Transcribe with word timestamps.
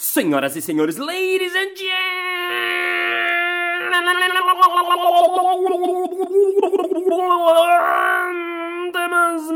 Senhoras 0.00 0.54
e 0.54 0.62
senhores, 0.62 0.96
ladies 0.96 1.52
and 1.56 1.74
gentlemen, 1.74 1.98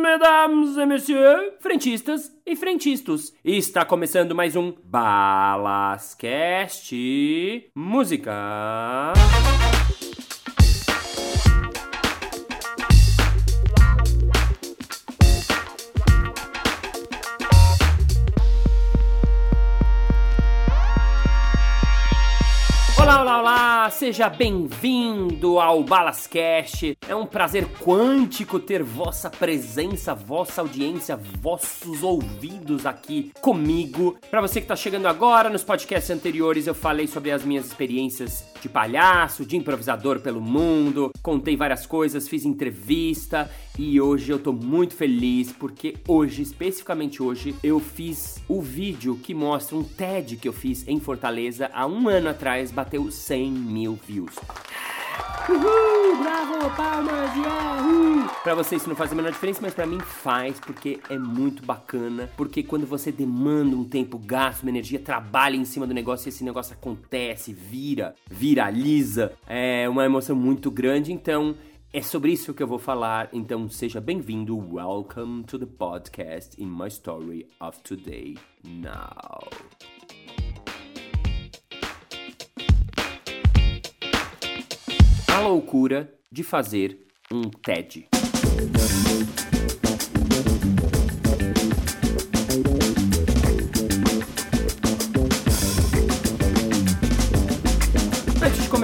mesdames 0.02 0.76
et 0.76 0.86
messieurs, 0.86 1.52
frentistas 1.60 2.36
e 2.44 2.56
frentistas. 2.56 3.32
Está 3.44 3.84
começando 3.84 4.34
mais 4.34 4.56
um 4.56 4.74
Balascast 4.82 6.10
Música. 7.72 9.12
Seja 23.90 24.28
bem-vindo 24.28 25.58
ao 25.58 25.82
Balascast. 25.82 26.96
É 27.08 27.14
um 27.16 27.26
prazer 27.26 27.66
quântico 27.80 28.60
ter 28.60 28.82
vossa 28.82 29.28
presença, 29.28 30.14
vossa 30.14 30.60
audiência, 30.60 31.16
vossos 31.16 32.02
ouvidos 32.02 32.86
aqui 32.86 33.32
comigo. 33.40 34.16
Para 34.30 34.40
você 34.40 34.60
que 34.60 34.66
tá 34.66 34.76
chegando 34.76 35.06
agora, 35.06 35.50
nos 35.50 35.64
podcasts 35.64 36.10
anteriores 36.10 36.66
eu 36.66 36.74
falei 36.74 37.06
sobre 37.06 37.30
as 37.30 37.44
minhas 37.44 37.66
experiências 37.66 38.44
de 38.60 38.68
palhaço, 38.68 39.44
de 39.44 39.56
improvisador 39.56 40.20
pelo 40.20 40.40
mundo, 40.40 41.10
contei 41.20 41.56
várias 41.56 41.84
coisas, 41.84 42.28
fiz 42.28 42.44
entrevista 42.44 43.50
e 43.76 44.00
hoje 44.00 44.30
eu 44.30 44.38
tô 44.38 44.52
muito 44.52 44.94
feliz 44.94 45.50
porque 45.50 45.96
hoje, 46.06 46.42
especificamente 46.42 47.22
hoje, 47.22 47.54
eu 47.62 47.80
fiz 47.80 48.40
o 48.48 48.60
vídeo 48.60 49.18
que 49.20 49.34
mostra 49.34 49.76
um 49.76 49.82
TED 49.82 50.36
que 50.36 50.46
eu 50.46 50.52
fiz 50.52 50.86
em 50.86 51.00
Fortaleza 51.00 51.70
há 51.74 51.86
um 51.86 52.08
ano 52.08 52.28
atrás, 52.28 52.70
bateu 52.70 53.10
100 53.10 53.71
mil 53.72 53.98
views. 54.06 54.34
Uhul, 55.48 56.22
bravo, 56.22 56.70
palmas, 56.76 57.36
yeah. 57.36 58.32
Pra 58.44 58.54
vocês 58.54 58.82
isso 58.82 58.88
não 58.88 58.96
faz 58.96 59.10
a 59.10 59.14
menor 59.14 59.32
diferença, 59.32 59.60
mas 59.60 59.74
pra 59.74 59.86
mim 59.86 59.98
faz, 60.00 60.60
porque 60.60 61.00
é 61.08 61.18
muito 61.18 61.64
bacana. 61.64 62.30
Porque 62.36 62.62
quando 62.62 62.86
você 62.86 63.10
demanda 63.10 63.74
um 63.74 63.84
tempo, 63.84 64.18
gasta 64.18 64.62
uma 64.64 64.70
energia, 64.70 65.00
trabalha 65.00 65.56
em 65.56 65.64
cima 65.64 65.86
do 65.86 65.94
negócio 65.94 66.28
e 66.28 66.30
esse 66.30 66.44
negócio 66.44 66.74
acontece, 66.74 67.52
vira, 67.52 68.14
viraliza, 68.30 69.32
é 69.46 69.88
uma 69.88 70.04
emoção 70.04 70.36
muito 70.36 70.70
grande. 70.70 71.12
Então, 71.12 71.56
é 71.92 72.00
sobre 72.00 72.32
isso 72.32 72.54
que 72.54 72.62
eu 72.62 72.66
vou 72.66 72.78
falar, 72.78 73.28
então 73.32 73.68
seja 73.68 74.00
bem-vindo. 74.00 74.56
Welcome 74.56 75.44
to 75.44 75.58
the 75.58 75.66
podcast 75.66 76.60
in 76.60 76.66
my 76.66 76.88
story 76.88 77.48
of 77.60 77.80
today 77.82 78.36
now. 78.64 79.48
A 85.34 85.40
loucura 85.40 86.12
de 86.30 86.42
fazer 86.44 87.06
um 87.32 87.48
TED. 87.48 88.06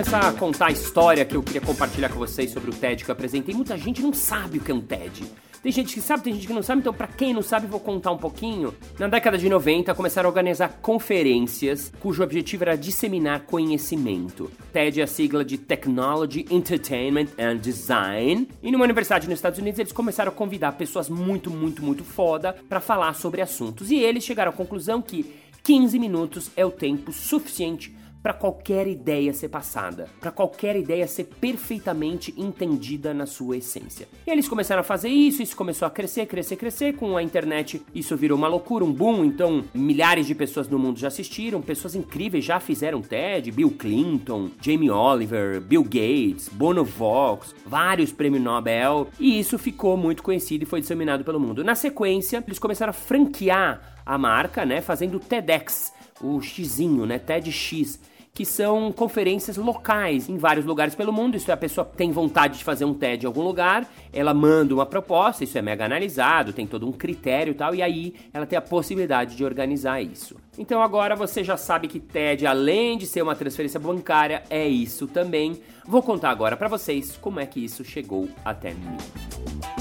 Começar 0.09 0.29
a 0.31 0.33
contar 0.33 0.67
a 0.69 0.71
história 0.71 1.23
que 1.23 1.37
eu 1.37 1.43
queria 1.43 1.61
compartilhar 1.61 2.09
com 2.09 2.19
vocês 2.19 2.51
sobre 2.51 2.71
o 2.71 2.73
TED 2.73 3.05
que 3.05 3.11
eu 3.11 3.13
apresentei, 3.13 3.55
muita 3.55 3.77
gente 3.77 4.01
não 4.01 4.15
sabe 4.15 4.57
o 4.57 4.61
que 4.63 4.73
é 4.73 4.75
um 4.75 4.81
TED. 4.81 5.27
Tem 5.63 5.71
gente 5.71 5.93
que 5.93 6.01
sabe, 6.01 6.23
tem 6.23 6.33
gente 6.33 6.47
que 6.47 6.53
não 6.55 6.63
sabe, 6.63 6.81
então 6.81 6.95
para 6.95 7.07
quem 7.07 7.35
não 7.35 7.43
sabe, 7.43 7.67
vou 7.67 7.79
contar 7.79 8.13
um 8.13 8.17
pouquinho. 8.17 8.73
Na 8.99 9.07
década 9.07 9.37
de 9.37 9.47
90, 9.51 9.95
começaram 9.95 10.27
a 10.27 10.31
organizar 10.31 10.79
conferências 10.81 11.93
cujo 12.01 12.23
objetivo 12.23 12.65
era 12.65 12.75
disseminar 12.75 13.41
conhecimento. 13.41 14.51
TED 14.73 14.99
é 14.99 15.05
a 15.05 15.07
sigla 15.07 15.45
de 15.45 15.59
Technology, 15.59 16.47
Entertainment 16.51 17.27
and 17.39 17.59
Design. 17.59 18.49
E 18.63 18.73
numa 18.73 18.85
universidade 18.85 19.29
nos 19.29 19.37
Estados 19.37 19.59
Unidos, 19.59 19.79
eles 19.79 19.93
começaram 19.93 20.33
a 20.33 20.35
convidar 20.35 20.73
pessoas 20.73 21.11
muito, 21.11 21.51
muito, 21.51 21.85
muito 21.85 22.03
foda 22.03 22.57
para 22.67 22.81
falar 22.81 23.13
sobre 23.13 23.43
assuntos. 23.43 23.91
E 23.91 23.97
eles 23.97 24.25
chegaram 24.25 24.53
à 24.53 24.55
conclusão 24.55 25.03
que 25.03 25.35
15 25.65 25.99
minutos 25.99 26.51
é 26.57 26.65
o 26.65 26.71
tempo 26.71 27.13
suficiente 27.13 27.98
para 28.23 28.33
qualquer 28.33 28.87
ideia 28.87 29.33
ser 29.33 29.49
passada, 29.49 30.09
para 30.21 30.31
qualquer 30.31 30.77
ideia 30.77 31.07
ser 31.07 31.25
perfeitamente 31.25 32.35
entendida 32.37 33.15
na 33.15 33.27
sua 33.27 33.57
essência. 33.57 34.09
E 34.27 34.31
eles 34.31 34.49
começaram 34.49 34.81
a 34.81 34.85
fazer 34.85 35.09
isso, 35.09 35.43
isso 35.43 35.57
começou 35.57 35.87
a 35.87 35.91
crescer, 35.91 36.27
crescer, 36.27 36.57
crescer. 36.57 36.95
Com 36.95 37.17
a 37.17 37.23
internet, 37.23 37.83
isso 37.95 38.17
virou 38.17 38.37
uma 38.37 38.49
loucura, 38.49 38.85
um 38.85 38.93
boom. 38.93 39.25
Então, 39.25 39.65
milhares 39.73 40.27
de 40.27 40.35
pessoas 40.35 40.69
no 40.69 40.79
mundo 40.79 40.99
já 40.99 41.09
assistiram, 41.09 41.63
pessoas 41.63 41.95
incríveis 41.95 42.45
já 42.45 42.61
fizeram 42.61 43.01
TED: 43.01 43.51
Bill 43.51 43.71
Clinton, 43.71 44.51
Jamie 44.61 44.91
Oliver, 44.91 45.61
Bill 45.61 45.85
Gates, 45.85 46.49
Bono 46.49 46.85
Vox, 46.85 47.55
vários 47.65 48.13
prêmios 48.13 48.43
Nobel. 48.43 49.09
E 49.19 49.39
isso 49.39 49.59
ficou 49.59 49.97
muito 49.97 50.23
conhecido 50.23 50.63
e 50.63 50.67
foi 50.67 50.81
disseminado 50.81 51.25
pelo 51.25 51.41
mundo. 51.41 51.65
Na 51.65 51.75
sequência, 51.75 52.43
eles 52.47 52.59
começaram 52.59 52.91
a 52.91 52.95
franquear 52.95 53.97
a 54.05 54.17
marca, 54.17 54.65
né, 54.65 54.81
fazendo 54.81 55.21
TEDx 55.21 55.93
o 56.21 56.41
Xzinho, 56.41 57.07
né? 57.07 57.19
TEDx, 57.19 57.99
que 58.39 58.45
são 58.45 58.93
conferências 58.93 59.57
locais 59.57 60.29
em 60.29 60.37
vários 60.37 60.65
lugares 60.65 60.95
pelo 60.95 61.13
mundo. 61.13 61.37
Isso 61.37 61.51
é, 61.51 61.55
a 61.55 61.57
pessoa 61.57 61.85
tem 61.85 62.13
vontade 62.13 62.59
de 62.59 62.65
fazer 62.65 62.85
um 62.85 62.95
TED 62.95 63.25
em 63.25 63.27
algum 63.27 63.43
lugar, 63.43 63.85
ela 64.13 64.33
manda 64.33 64.73
uma 64.73 64.87
proposta, 64.87 65.43
isso 65.43 65.59
é 65.59 65.63
mega 65.63 65.85
analisado, 65.85 66.53
tem 66.53 66.65
todo 66.65 66.87
um 66.87 66.93
critério 66.93 67.51
e 67.51 67.55
tal, 67.55 67.75
e 67.75 67.83
aí 67.83 68.15
ela 68.33 68.47
tem 68.47 68.57
a 68.57 68.63
possibilidade 68.63 69.37
de 69.37 69.45
organizar 69.45 70.01
isso. 70.01 70.37
Então 70.57 70.81
agora 70.81 71.17
você 71.17 71.43
já 71.43 71.57
sabe 71.57 71.89
que 71.89 71.99
TED, 71.99 72.47
além 72.47 72.97
de 72.97 73.07
ser 73.07 73.23
uma 73.23 73.35
transferência 73.35 73.81
bancária, 73.81 74.45
é 74.49 74.69
isso 74.69 75.09
também. 75.09 75.61
Vou 75.85 76.03
contar 76.03 76.31
agora 76.31 76.57
para 76.57 76.69
vocês 76.69 77.17
como 77.21 77.41
é 77.41 77.47
que 77.47 77.65
isso 77.65 77.85
chegou 77.85 78.29
até 78.45 78.71
mim. 78.71 79.78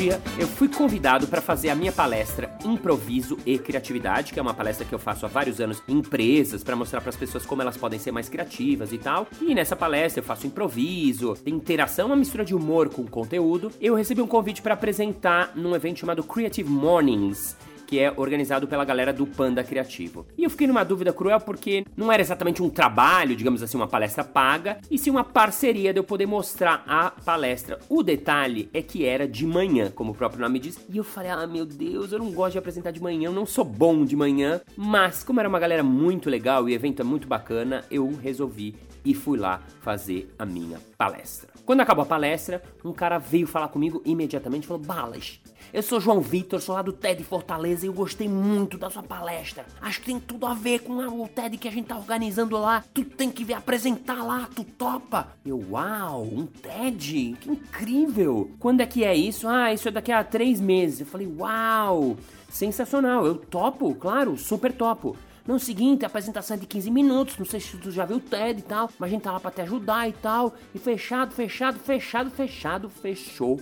Dia 0.00 0.18
eu 0.38 0.48
fui 0.48 0.66
convidado 0.66 1.26
para 1.26 1.42
fazer 1.42 1.68
a 1.68 1.74
minha 1.74 1.92
palestra 1.92 2.50
Improviso 2.64 3.36
e 3.44 3.58
Criatividade, 3.58 4.32
que 4.32 4.38
é 4.38 4.42
uma 4.42 4.54
palestra 4.54 4.86
que 4.86 4.94
eu 4.94 4.98
faço 4.98 5.26
há 5.26 5.28
vários 5.28 5.60
anos 5.60 5.82
em 5.86 5.98
empresas 5.98 6.64
para 6.64 6.74
mostrar 6.74 7.02
para 7.02 7.10
as 7.10 7.16
pessoas 7.16 7.44
como 7.44 7.60
elas 7.60 7.76
podem 7.76 7.98
ser 7.98 8.10
mais 8.10 8.26
criativas 8.26 8.94
e 8.94 8.98
tal. 8.98 9.26
E 9.42 9.54
nessa 9.54 9.76
palestra 9.76 10.20
eu 10.20 10.24
faço 10.24 10.46
improviso, 10.46 11.36
interação, 11.44 12.06
uma 12.06 12.16
mistura 12.16 12.46
de 12.46 12.54
humor 12.54 12.88
com 12.88 13.06
conteúdo. 13.06 13.70
Eu 13.78 13.94
recebi 13.94 14.22
um 14.22 14.26
convite 14.26 14.62
para 14.62 14.72
apresentar 14.72 15.52
num 15.54 15.74
evento 15.74 15.98
chamado 15.98 16.24
Creative 16.24 16.70
Mornings 16.70 17.54
que 17.90 17.98
é 17.98 18.14
organizado 18.16 18.68
pela 18.68 18.84
galera 18.84 19.12
do 19.12 19.26
Panda 19.26 19.64
Criativo. 19.64 20.24
E 20.38 20.44
eu 20.44 20.50
fiquei 20.50 20.68
numa 20.68 20.84
dúvida 20.84 21.12
cruel 21.12 21.40
porque 21.40 21.84
não 21.96 22.12
era 22.12 22.22
exatamente 22.22 22.62
um 22.62 22.70
trabalho, 22.70 23.34
digamos 23.34 23.64
assim, 23.64 23.76
uma 23.76 23.88
palestra 23.88 24.22
paga, 24.22 24.78
e 24.88 24.96
sim 24.96 25.10
uma 25.10 25.24
parceria 25.24 25.92
de 25.92 25.98
eu 25.98 26.04
poder 26.04 26.24
mostrar 26.24 26.84
a 26.86 27.10
palestra. 27.10 27.80
O 27.88 28.04
detalhe 28.04 28.70
é 28.72 28.80
que 28.80 29.04
era 29.04 29.26
de 29.26 29.44
manhã, 29.44 29.90
como 29.90 30.12
o 30.12 30.14
próprio 30.14 30.40
nome 30.40 30.60
diz, 30.60 30.78
e 30.88 30.98
eu 30.98 31.02
falei: 31.02 31.32
"Ah, 31.32 31.48
meu 31.48 31.66
Deus, 31.66 32.12
eu 32.12 32.20
não 32.20 32.30
gosto 32.30 32.52
de 32.52 32.58
apresentar 32.58 32.92
de 32.92 33.02
manhã, 33.02 33.26
eu 33.26 33.32
não 33.32 33.44
sou 33.44 33.64
bom 33.64 34.04
de 34.04 34.14
manhã", 34.14 34.60
mas 34.76 35.24
como 35.24 35.40
era 35.40 35.48
uma 35.48 35.58
galera 35.58 35.82
muito 35.82 36.30
legal 36.30 36.68
e 36.68 36.72
o 36.72 36.74
evento 36.76 37.02
é 37.02 37.04
muito 37.04 37.26
bacana, 37.26 37.84
eu 37.90 38.08
resolvi 38.22 38.76
e 39.04 39.14
fui 39.14 39.38
lá 39.38 39.62
fazer 39.80 40.34
a 40.38 40.44
minha 40.44 40.78
palestra. 40.96 41.48
Quando 41.64 41.80
acabou 41.80 42.02
a 42.02 42.06
palestra, 42.06 42.62
um 42.84 42.92
cara 42.92 43.18
veio 43.18 43.46
falar 43.46 43.68
comigo 43.68 44.02
imediatamente 44.04 44.64
e 44.64 44.66
falou: 44.66 44.82
Balas, 44.82 45.40
eu 45.72 45.82
sou 45.82 46.00
João 46.00 46.20
Vitor, 46.20 46.60
sou 46.60 46.74
lá 46.74 46.82
do 46.82 46.92
TED 46.92 47.22
Fortaleza 47.22 47.84
e 47.84 47.88
eu 47.88 47.92
gostei 47.92 48.28
muito 48.28 48.76
da 48.76 48.90
sua 48.90 49.04
palestra. 49.04 49.64
Acho 49.80 50.00
que 50.00 50.06
tem 50.06 50.18
tudo 50.18 50.46
a 50.46 50.54
ver 50.54 50.80
com 50.80 50.94
o 50.94 51.28
TED 51.28 51.56
que 51.58 51.68
a 51.68 51.70
gente 51.70 51.86
tá 51.86 51.96
organizando 51.96 52.58
lá. 52.58 52.82
Tu 52.92 53.04
tem 53.04 53.30
que 53.30 53.44
vir 53.44 53.54
apresentar 53.54 54.24
lá, 54.24 54.48
tu 54.54 54.64
topa? 54.64 55.28
Eu, 55.46 55.64
uau, 55.70 56.24
um 56.24 56.44
TED? 56.44 57.36
Que 57.40 57.50
incrível! 57.50 58.50
Quando 58.58 58.80
é 58.80 58.86
que 58.86 59.04
é 59.04 59.14
isso? 59.14 59.46
Ah, 59.46 59.72
isso 59.72 59.86
é 59.86 59.92
daqui 59.92 60.10
a 60.10 60.24
três 60.24 60.60
meses. 60.60 61.00
Eu 61.00 61.06
falei, 61.06 61.32
uau, 61.38 62.16
sensacional, 62.48 63.24
eu 63.24 63.36
topo, 63.36 63.94
claro, 63.94 64.36
super 64.36 64.72
topo. 64.72 65.16
Não, 65.46 65.58
seguinte, 65.58 66.04
a 66.04 66.08
apresentação 66.08 66.56
é 66.56 66.60
de 66.60 66.66
15 66.66 66.90
minutos, 66.90 67.38
não 67.38 67.46
sei 67.46 67.60
se 67.60 67.76
tu 67.76 67.90
já 67.90 68.04
viu 68.04 68.18
o 68.18 68.20
TED 68.20 68.60
e 68.60 68.62
tal, 68.62 68.90
mas 68.98 69.08
a 69.08 69.10
gente 69.12 69.22
tá 69.22 69.32
lá 69.32 69.40
pra 69.40 69.50
te 69.50 69.60
ajudar 69.62 70.08
e 70.08 70.12
tal. 70.12 70.54
E 70.74 70.78
fechado, 70.78 71.32
fechado, 71.34 71.78
fechado, 71.78 72.30
fechado, 72.30 72.88
fechou. 72.88 73.60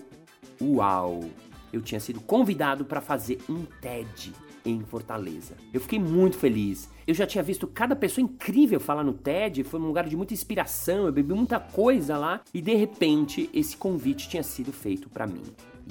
Uau! 0.60 1.24
Eu 1.72 1.80
tinha 1.82 2.00
sido 2.00 2.20
convidado 2.20 2.84
para 2.84 3.00
fazer 3.00 3.38
um 3.48 3.64
TED 3.80 4.32
em 4.64 4.80
Fortaleza. 4.80 5.54
Eu 5.72 5.80
fiquei 5.80 5.98
muito 5.98 6.36
feliz. 6.36 6.88
Eu 7.06 7.14
já 7.14 7.26
tinha 7.26 7.42
visto 7.42 7.66
cada 7.66 7.96
pessoa 7.96 8.22
incrível 8.22 8.80
falar 8.80 9.04
no 9.04 9.12
TED, 9.12 9.64
foi 9.64 9.80
um 9.80 9.86
lugar 9.86 10.06
de 10.06 10.16
muita 10.16 10.34
inspiração, 10.34 11.06
eu 11.06 11.12
bebi 11.12 11.32
muita 11.32 11.58
coisa 11.58 12.18
lá 12.18 12.42
e 12.52 12.60
de 12.60 12.74
repente 12.74 13.48
esse 13.52 13.76
convite 13.76 14.28
tinha 14.28 14.42
sido 14.42 14.72
feito 14.72 15.08
para 15.08 15.26
mim. 15.26 15.42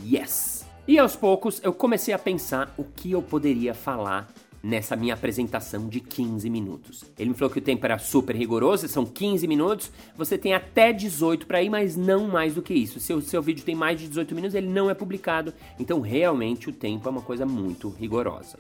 Yes! 0.04 0.66
E 0.88 0.98
aos 0.98 1.16
poucos 1.16 1.60
eu 1.64 1.74
comecei 1.74 2.14
a 2.14 2.20
pensar 2.20 2.74
o 2.78 2.84
que 2.84 3.12
eu 3.12 3.22
poderia 3.22 3.74
falar 3.74 4.28
nessa 4.62 4.96
minha 4.96 5.14
apresentação 5.14 5.88
de 5.88 6.00
15 6.00 6.50
minutos. 6.50 7.06
Ele 7.18 7.30
me 7.30 7.36
falou 7.36 7.52
que 7.52 7.60
o 7.60 7.62
tempo 7.62 7.86
era 7.86 7.98
super 7.98 8.36
rigoroso, 8.36 8.88
são 8.88 9.06
15 9.06 9.48
minutos, 9.48 9.92
você 10.16 10.38
tem 10.38 10.54
até 10.54 10.92
18 10.92 11.46
para 11.46 11.62
ir, 11.62 11.70
mas 11.70 11.96
não 11.96 12.28
mais 12.28 12.56
do 12.56 12.62
que 12.62 12.74
isso. 12.74 13.00
Se 13.00 13.14
o 13.14 13.22
seu 13.22 13.42
vídeo 13.42 13.64
tem 13.64 13.76
mais 13.76 14.00
de 14.00 14.08
18 14.08 14.36
minutos, 14.36 14.56
ele 14.56 14.68
não 14.68 14.90
é 14.90 14.94
publicado. 14.94 15.54
Então, 15.80 16.02
realmente, 16.02 16.70
o 16.70 16.74
tempo 16.74 17.08
é 17.08 17.12
uma 17.12 17.22
coisa 17.22 17.46
muito 17.46 17.90
rigorosa. 17.90 18.58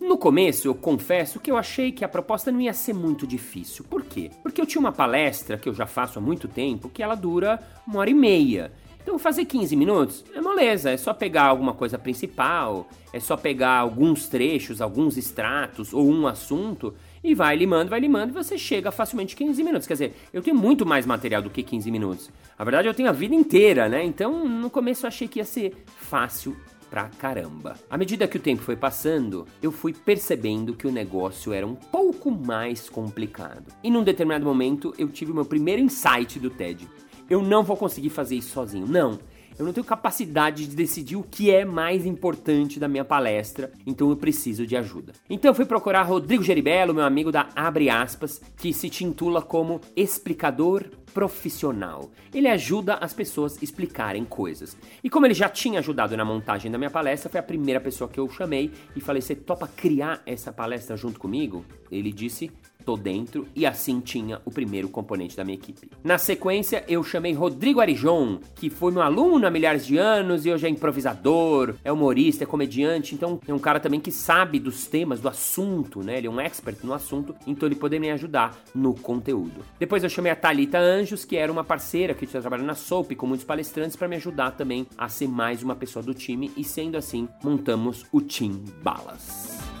No 0.00 0.18
começo, 0.18 0.68
eu 0.68 0.74
confesso 0.74 1.40
que 1.40 1.50
eu 1.50 1.56
achei 1.56 1.90
que 1.90 2.04
a 2.04 2.08
proposta 2.08 2.52
não 2.52 2.60
ia 2.60 2.74
ser 2.74 2.92
muito 2.92 3.26
difícil. 3.26 3.84
Por 3.88 4.04
quê? 4.04 4.30
Porque 4.42 4.60
eu 4.60 4.66
tinha 4.66 4.80
uma 4.80 4.92
palestra 4.92 5.56
que 5.56 5.68
eu 5.68 5.74
já 5.74 5.86
faço 5.86 6.18
há 6.18 6.22
muito 6.22 6.46
tempo 6.46 6.90
que 6.90 7.02
ela 7.02 7.14
dura 7.14 7.58
uma 7.86 8.00
hora 8.00 8.10
e 8.10 8.14
meia. 8.14 8.72
Então, 9.06 9.20
fazer 9.20 9.44
15 9.44 9.76
minutos 9.76 10.24
é 10.34 10.40
moleza, 10.40 10.90
é 10.90 10.96
só 10.96 11.14
pegar 11.14 11.44
alguma 11.44 11.72
coisa 11.72 11.96
principal, 11.96 12.88
é 13.12 13.20
só 13.20 13.36
pegar 13.36 13.78
alguns 13.78 14.26
trechos, 14.26 14.80
alguns 14.80 15.16
extratos 15.16 15.94
ou 15.94 16.10
um 16.10 16.26
assunto 16.26 16.92
e 17.22 17.32
vai 17.32 17.54
limando, 17.54 17.88
vai 17.88 18.00
limando 18.00 18.32
e 18.32 18.34
você 18.34 18.58
chega 18.58 18.90
facilmente 18.90 19.36
15 19.36 19.62
minutos. 19.62 19.86
Quer 19.86 19.94
dizer, 19.94 20.16
eu 20.32 20.42
tenho 20.42 20.56
muito 20.56 20.84
mais 20.84 21.06
material 21.06 21.40
do 21.40 21.48
que 21.48 21.62
15 21.62 21.88
minutos. 21.88 22.32
A 22.58 22.64
verdade, 22.64 22.88
eu 22.88 22.94
tenho 22.94 23.08
a 23.08 23.12
vida 23.12 23.32
inteira, 23.32 23.88
né? 23.88 24.04
Então, 24.04 24.44
no 24.44 24.68
começo 24.68 25.06
eu 25.06 25.08
achei 25.08 25.28
que 25.28 25.38
ia 25.38 25.44
ser 25.44 25.84
fácil 25.86 26.56
pra 26.90 27.08
caramba. 27.16 27.76
À 27.88 27.96
medida 27.96 28.26
que 28.26 28.38
o 28.38 28.40
tempo 28.40 28.62
foi 28.62 28.74
passando, 28.74 29.46
eu 29.62 29.70
fui 29.70 29.92
percebendo 29.92 30.74
que 30.74 30.86
o 30.88 30.92
negócio 30.92 31.52
era 31.52 31.66
um 31.66 31.76
pouco 31.76 32.28
mais 32.28 32.90
complicado. 32.90 33.72
E 33.84 33.90
num 33.90 34.02
determinado 34.02 34.44
momento, 34.44 34.92
eu 34.98 35.08
tive 35.08 35.30
o 35.30 35.34
meu 35.34 35.44
primeiro 35.44 35.80
insight 35.80 36.40
do 36.40 36.50
TED 36.50 36.88
eu 37.28 37.42
não 37.42 37.62
vou 37.62 37.76
conseguir 37.76 38.10
fazer 38.10 38.36
isso 38.36 38.52
sozinho. 38.52 38.86
Não. 38.86 39.18
Eu 39.58 39.64
não 39.64 39.72
tenho 39.72 39.86
capacidade 39.86 40.66
de 40.66 40.76
decidir 40.76 41.16
o 41.16 41.22
que 41.22 41.50
é 41.50 41.64
mais 41.64 42.04
importante 42.04 42.78
da 42.78 42.86
minha 42.86 43.06
palestra, 43.06 43.72
então 43.86 44.10
eu 44.10 44.16
preciso 44.16 44.66
de 44.66 44.76
ajuda. 44.76 45.14
Então 45.30 45.50
eu 45.50 45.54
fui 45.54 45.64
procurar 45.64 46.02
Rodrigo 46.02 46.42
Geribello, 46.42 46.92
meu 46.92 47.04
amigo 47.04 47.32
da 47.32 47.48
Abre 47.56 47.88
Aspas, 47.88 48.38
que 48.58 48.74
se 48.74 48.90
titula 48.90 49.40
como 49.40 49.80
explicador 49.96 50.84
profissional. 51.14 52.10
Ele 52.34 52.48
ajuda 52.48 52.96
as 52.96 53.14
pessoas 53.14 53.56
explicarem 53.62 54.26
coisas. 54.26 54.76
E 55.02 55.08
como 55.08 55.24
ele 55.24 55.32
já 55.32 55.48
tinha 55.48 55.78
ajudado 55.78 56.14
na 56.14 56.26
montagem 56.26 56.70
da 56.70 56.76
minha 56.76 56.90
palestra, 56.90 57.30
foi 57.30 57.40
a 57.40 57.42
primeira 57.42 57.80
pessoa 57.80 58.10
que 58.10 58.20
eu 58.20 58.28
chamei 58.28 58.70
e 58.94 59.00
falei: 59.00 59.22
"Você 59.22 59.34
topa 59.34 59.66
criar 59.66 60.20
essa 60.26 60.52
palestra 60.52 60.98
junto 60.98 61.18
comigo?" 61.18 61.64
Ele 61.90 62.12
disse: 62.12 62.50
tô 62.86 62.96
dentro 62.96 63.48
e 63.54 63.66
assim 63.66 63.98
tinha 63.98 64.40
o 64.44 64.50
primeiro 64.50 64.88
componente 64.88 65.36
da 65.36 65.44
minha 65.44 65.58
equipe. 65.58 65.90
Na 66.04 66.16
sequência, 66.16 66.84
eu 66.86 67.02
chamei 67.02 67.32
Rodrigo 67.32 67.80
Arijon, 67.80 68.38
que 68.54 68.70
foi 68.70 68.92
meu 68.92 69.02
aluno 69.02 69.44
há 69.44 69.50
milhares 69.50 69.84
de 69.84 69.98
anos 69.98 70.46
e 70.46 70.52
hoje 70.52 70.66
é 70.66 70.70
improvisador, 70.70 71.74
é 71.82 71.90
humorista, 71.90 72.44
é 72.44 72.46
comediante, 72.46 73.14
então 73.14 73.40
é 73.46 73.52
um 73.52 73.58
cara 73.58 73.80
também 73.80 73.98
que 73.98 74.12
sabe 74.12 74.60
dos 74.60 74.86
temas, 74.86 75.20
do 75.20 75.28
assunto, 75.28 76.02
né? 76.02 76.18
Ele 76.18 76.28
é 76.28 76.30
um 76.30 76.40
expert 76.40 76.78
no 76.84 76.94
assunto, 76.94 77.34
então 77.44 77.68
ele 77.68 77.74
poderia 77.74 78.00
me 78.00 78.10
ajudar 78.12 78.56
no 78.72 78.94
conteúdo. 78.94 79.64
Depois 79.80 80.04
eu 80.04 80.08
chamei 80.08 80.30
a 80.30 80.36
Talita 80.36 80.78
Anjos, 80.78 81.24
que 81.24 81.36
era 81.36 81.50
uma 81.50 81.64
parceira 81.64 82.14
que 82.14 82.26
tinha 82.26 82.40
trabalhado 82.40 82.66
na 82.66 82.76
Soap 82.76 83.12
com 83.16 83.26
muitos 83.26 83.44
palestrantes 83.44 83.96
para 83.96 84.06
me 84.06 84.14
ajudar 84.14 84.52
também 84.52 84.86
a 84.96 85.08
ser 85.08 85.26
mais 85.26 85.62
uma 85.62 85.74
pessoa 85.74 86.04
do 86.04 86.14
time 86.14 86.52
e 86.56 86.62
sendo 86.62 86.96
assim, 86.96 87.28
montamos 87.42 88.06
o 88.12 88.20
Team 88.20 88.62
Balas. 88.82 89.75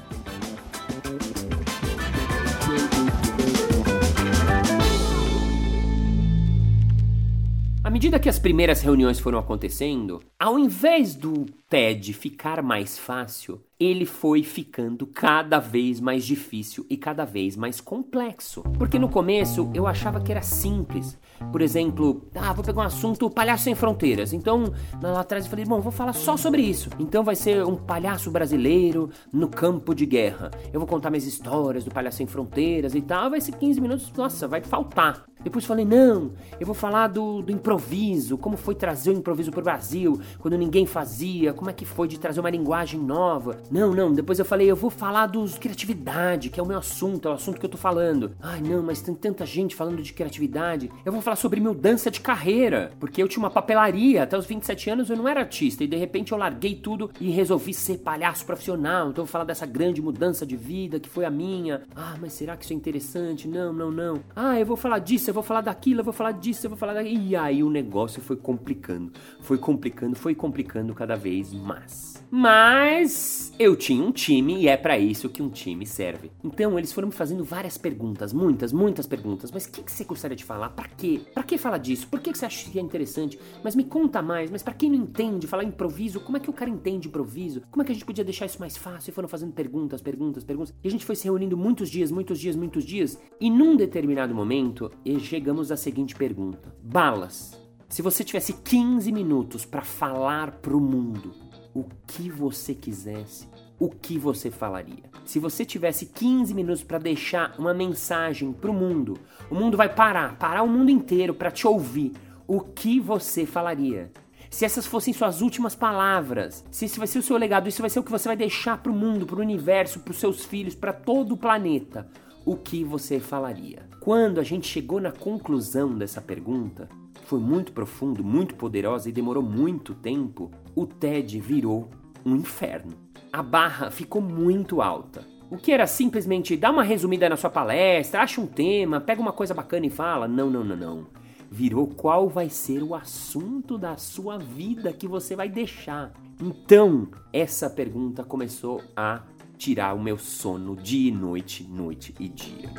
Medida 8.06 8.20
que 8.20 8.28
as 8.28 8.38
primeiras 8.38 8.82
reuniões 8.82 9.18
foram 9.18 9.36
acontecendo, 9.36 10.22
ao 10.38 10.56
invés 10.56 11.16
do 11.16 11.44
TED 11.68 12.12
ficar 12.12 12.62
mais 12.62 12.96
fácil, 12.96 13.60
ele 13.80 14.06
foi 14.06 14.44
ficando 14.44 15.08
cada 15.08 15.58
vez 15.58 15.98
mais 15.98 16.24
difícil 16.24 16.86
e 16.88 16.96
cada 16.96 17.24
vez 17.24 17.56
mais 17.56 17.80
complexo. 17.80 18.62
Porque 18.78 18.96
no 18.96 19.08
começo 19.08 19.68
eu 19.74 19.88
achava 19.88 20.20
que 20.20 20.30
era 20.30 20.40
simples. 20.40 21.18
Por 21.50 21.60
exemplo, 21.60 22.24
ah, 22.36 22.52
vou 22.52 22.64
pegar 22.64 22.82
um 22.82 22.84
assunto 22.84 23.28
palhaço 23.28 23.64
sem 23.64 23.74
fronteiras. 23.74 24.32
Então, 24.32 24.72
lá 25.02 25.20
atrás 25.20 25.44
eu 25.44 25.50
falei, 25.50 25.64
bom, 25.64 25.80
vou 25.80 25.90
falar 25.90 26.12
só 26.12 26.36
sobre 26.36 26.62
isso. 26.62 26.88
Então 27.00 27.24
vai 27.24 27.34
ser 27.34 27.64
um 27.64 27.74
palhaço 27.74 28.30
brasileiro 28.30 29.10
no 29.32 29.48
campo 29.48 29.96
de 29.96 30.06
guerra. 30.06 30.52
Eu 30.72 30.78
vou 30.78 30.88
contar 30.88 31.10
minhas 31.10 31.26
histórias 31.26 31.82
do 31.82 31.90
palhaço 31.90 32.18
sem 32.18 32.26
fronteiras 32.28 32.94
e 32.94 33.02
tal. 33.02 33.30
Vai 33.30 33.40
ser 33.40 33.56
15 33.56 33.80
minutos, 33.80 34.12
nossa, 34.16 34.46
vai 34.46 34.62
faltar. 34.62 35.26
Depois 35.42 35.64
falei, 35.64 35.84
não, 35.84 36.32
eu 36.58 36.66
vou 36.66 36.74
falar 36.74 37.08
do, 37.08 37.42
do 37.42 37.52
improviso, 37.52 38.36
como 38.36 38.56
foi 38.56 38.74
trazer 38.74 39.10
o 39.10 39.14
improviso 39.14 39.50
pro 39.50 39.62
Brasil, 39.62 40.20
quando 40.38 40.56
ninguém 40.58 40.86
fazia, 40.86 41.52
como 41.52 41.70
é 41.70 41.72
que 41.72 41.84
foi 41.84 42.08
de 42.08 42.18
trazer 42.18 42.40
uma 42.40 42.50
linguagem 42.50 42.98
nova. 42.98 43.58
Não, 43.70 43.94
não, 43.94 44.12
depois 44.12 44.38
eu 44.38 44.44
falei, 44.44 44.70
eu 44.70 44.76
vou 44.76 44.90
falar 44.90 45.26
dos 45.26 45.58
criatividade, 45.58 46.50
que 46.50 46.58
é 46.58 46.62
o 46.62 46.66
meu 46.66 46.78
assunto, 46.78 47.28
é 47.28 47.30
o 47.30 47.34
assunto 47.34 47.60
que 47.60 47.66
eu 47.66 47.70
tô 47.70 47.76
falando. 47.76 48.32
Ai, 48.40 48.60
não, 48.60 48.82
mas 48.82 49.00
tem 49.00 49.14
tanta 49.14 49.46
gente 49.46 49.74
falando 49.76 50.02
de 50.02 50.12
criatividade. 50.12 50.90
Eu 51.04 51.12
vou 51.12 51.20
falar 51.20 51.36
sobre 51.36 51.60
mudança 51.60 52.10
de 52.10 52.20
carreira, 52.20 52.90
porque 52.98 53.22
eu 53.22 53.28
tinha 53.28 53.42
uma 53.42 53.50
papelaria, 53.50 54.22
até 54.22 54.36
os 54.36 54.46
27 54.46 54.90
anos 54.90 55.10
eu 55.10 55.16
não 55.16 55.28
era 55.28 55.40
artista, 55.40 55.84
e 55.84 55.86
de 55.86 55.96
repente 55.96 56.32
eu 56.32 56.38
larguei 56.38 56.74
tudo 56.74 57.10
e 57.20 57.30
resolvi 57.30 57.72
ser 57.72 57.98
palhaço 57.98 58.44
profissional. 58.44 59.10
Então 59.10 59.22
eu 59.22 59.26
vou 59.26 59.32
falar 59.32 59.44
dessa 59.44 59.66
grande 59.66 60.02
mudança 60.02 60.44
de 60.44 60.56
vida 60.56 60.98
que 60.98 61.08
foi 61.08 61.24
a 61.24 61.30
minha. 61.30 61.82
Ah, 61.94 62.16
mas 62.20 62.32
será 62.32 62.56
que 62.56 62.64
isso 62.64 62.72
é 62.72 62.76
interessante? 62.76 63.46
Não, 63.46 63.72
não, 63.72 63.90
não. 63.90 64.20
Ah, 64.34 64.58
eu 64.58 64.66
vou 64.66 64.76
falar 64.76 64.98
disso, 64.98 65.30
eu 65.30 65.34
vou 65.36 65.42
falar 65.42 65.60
daquilo, 65.60 66.00
eu 66.00 66.04
vou 66.04 66.12
falar 66.12 66.32
disso, 66.32 66.66
eu 66.66 66.70
vou 66.70 66.78
falar 66.78 66.94
daquilo. 66.94 67.22
E 67.22 67.36
aí 67.36 67.62
o 67.62 67.70
negócio 67.70 68.20
foi 68.20 68.36
complicando, 68.36 69.12
foi 69.40 69.58
complicando, 69.58 70.16
foi 70.16 70.34
complicando 70.34 70.94
cada 70.94 71.14
vez 71.14 71.52
mais. 71.52 72.24
Mas 72.30 73.52
eu 73.58 73.76
tinha 73.76 74.02
um 74.02 74.10
time 74.10 74.56
e 74.62 74.68
é 74.68 74.76
para 74.76 74.98
isso 74.98 75.28
que 75.28 75.42
um 75.42 75.48
time 75.48 75.86
serve. 75.86 76.30
Então 76.42 76.78
eles 76.78 76.92
foram 76.92 77.08
me 77.08 77.14
fazendo 77.14 77.44
várias 77.44 77.78
perguntas, 77.78 78.32
muitas, 78.32 78.72
muitas 78.72 79.06
perguntas. 79.06 79.50
Mas 79.50 79.64
o 79.64 79.70
que, 79.70 79.82
que, 79.82 79.92
você 79.92 80.04
gostaria 80.04 80.36
de 80.36 80.44
falar? 80.44 80.70
Para 80.70 80.88
quê? 80.88 81.20
Para 81.32 81.42
que 81.42 81.56
falar 81.56 81.78
disso? 81.78 82.08
Por 82.08 82.20
que, 82.20 82.32
que 82.32 82.38
você 82.38 82.46
acha 82.46 82.70
que 82.70 82.78
é 82.78 82.82
interessante? 82.82 83.38
Mas 83.62 83.76
me 83.76 83.84
conta 83.84 84.20
mais. 84.20 84.50
Mas 84.50 84.62
para 84.62 84.74
quem 84.74 84.90
não 84.90 84.98
entende 84.98 85.46
falar 85.46 85.64
improviso, 85.64 86.20
como 86.20 86.36
é 86.36 86.40
que 86.40 86.50
o 86.50 86.52
cara 86.52 86.70
entende 86.70 87.08
improviso? 87.08 87.62
Como 87.70 87.82
é 87.82 87.84
que 87.84 87.92
a 87.92 87.94
gente 87.94 88.04
podia 88.04 88.24
deixar 88.24 88.46
isso 88.46 88.60
mais 88.60 88.76
fácil? 88.76 89.10
E 89.10 89.14
foram 89.14 89.28
fazendo 89.28 89.52
perguntas, 89.52 90.02
perguntas, 90.02 90.44
perguntas. 90.44 90.74
E 90.82 90.88
a 90.88 90.90
gente 90.90 91.04
foi 91.04 91.16
se 91.16 91.24
reunindo 91.24 91.56
muitos 91.56 91.90
dias, 91.90 92.10
muitos 92.10 92.38
dias, 92.38 92.56
muitos 92.56 92.84
dias. 92.84 93.18
E 93.40 93.50
num 93.50 93.76
determinado 93.76 94.34
momento, 94.34 94.90
chegamos 95.20 95.70
à 95.70 95.76
seguinte 95.76 96.14
pergunta: 96.14 96.74
Balas, 96.82 97.60
se 97.88 98.02
você 98.02 98.24
tivesse 98.24 98.52
15 98.52 99.12
minutos 99.12 99.64
para 99.64 99.82
falar 99.82 100.52
pro 100.60 100.80
mundo, 100.80 101.32
o 101.76 101.84
que 102.06 102.30
você 102.30 102.74
quisesse, 102.74 103.46
o 103.78 103.90
que 103.90 104.18
você 104.18 104.50
falaria? 104.50 105.04
Se 105.26 105.38
você 105.38 105.62
tivesse 105.62 106.06
15 106.06 106.54
minutos 106.54 106.82
para 106.82 106.96
deixar 106.96 107.54
uma 107.58 107.74
mensagem 107.74 108.50
para 108.50 108.70
o 108.70 108.74
mundo, 108.74 109.18
o 109.50 109.54
mundo 109.54 109.76
vai 109.76 109.94
parar, 109.94 110.38
parar 110.38 110.62
o 110.62 110.68
mundo 110.68 110.90
inteiro 110.90 111.34
para 111.34 111.50
te 111.50 111.66
ouvir. 111.66 112.14
O 112.48 112.60
que 112.60 112.98
você 112.98 113.44
falaria? 113.44 114.10
Se 114.48 114.64
essas 114.64 114.86
fossem 114.86 115.12
suas 115.12 115.42
últimas 115.42 115.74
palavras, 115.74 116.64
se 116.70 116.86
esse 116.86 116.98
vai 116.98 117.06
ser 117.06 117.18
o 117.18 117.22
seu 117.22 117.36
legado, 117.36 117.68
isso 117.68 117.82
vai 117.82 117.90
ser 117.90 117.98
o 117.98 118.02
que 118.02 118.10
você 118.10 118.26
vai 118.26 118.36
deixar 118.36 118.78
para 118.78 118.90
o 118.90 118.96
mundo, 118.96 119.26
para 119.26 119.36
o 119.36 119.42
universo, 119.42 120.00
para 120.00 120.12
os 120.12 120.18
seus 120.18 120.46
filhos, 120.46 120.74
para 120.74 120.94
todo 120.94 121.32
o 121.32 121.36
planeta, 121.36 122.08
o 122.42 122.56
que 122.56 122.82
você 122.82 123.20
falaria? 123.20 123.86
Quando 124.00 124.40
a 124.40 124.42
gente 124.42 124.66
chegou 124.66 124.98
na 124.98 125.12
conclusão 125.12 125.98
dessa 125.98 126.22
pergunta, 126.22 126.88
foi 127.26 127.40
muito 127.40 127.72
profundo, 127.72 128.22
muito 128.22 128.54
poderosa 128.54 129.08
e 129.08 129.12
demorou 129.12 129.42
muito 129.42 129.94
tempo, 129.94 130.50
o 130.76 130.86
TED 130.86 131.40
virou 131.40 131.90
um 132.24 132.36
inferno. 132.36 132.92
A 133.32 133.42
barra 133.42 133.90
ficou 133.90 134.22
muito 134.22 134.80
alta. 134.80 135.26
O 135.50 135.56
que 135.56 135.72
era 135.72 135.86
simplesmente 135.86 136.56
dar 136.56 136.70
uma 136.70 136.84
resumida 136.84 137.28
na 137.28 137.36
sua 137.36 137.50
palestra, 137.50 138.22
acha 138.22 138.40
um 138.40 138.46
tema, 138.46 139.00
pega 139.00 139.20
uma 139.20 139.32
coisa 139.32 139.52
bacana 139.52 139.86
e 139.86 139.90
fala. 139.90 140.26
Não, 140.28 140.48
não, 140.48 140.64
não, 140.64 140.76
não. 140.76 141.06
Virou 141.50 141.88
qual 141.88 142.28
vai 142.28 142.48
ser 142.48 142.82
o 142.82 142.94
assunto 142.94 143.76
da 143.76 143.96
sua 143.96 144.38
vida 144.38 144.92
que 144.92 145.08
você 145.08 145.34
vai 145.34 145.48
deixar. 145.48 146.12
Então, 146.40 147.08
essa 147.32 147.68
pergunta 147.68 148.22
começou 148.22 148.82
a 148.96 149.22
tirar 149.58 149.94
o 149.94 150.02
meu 150.02 150.18
sono 150.18 150.76
dia 150.76 151.08
e 151.08 151.12
noite, 151.12 151.64
noite 151.64 152.14
e 152.20 152.28
dia. 152.28 152.70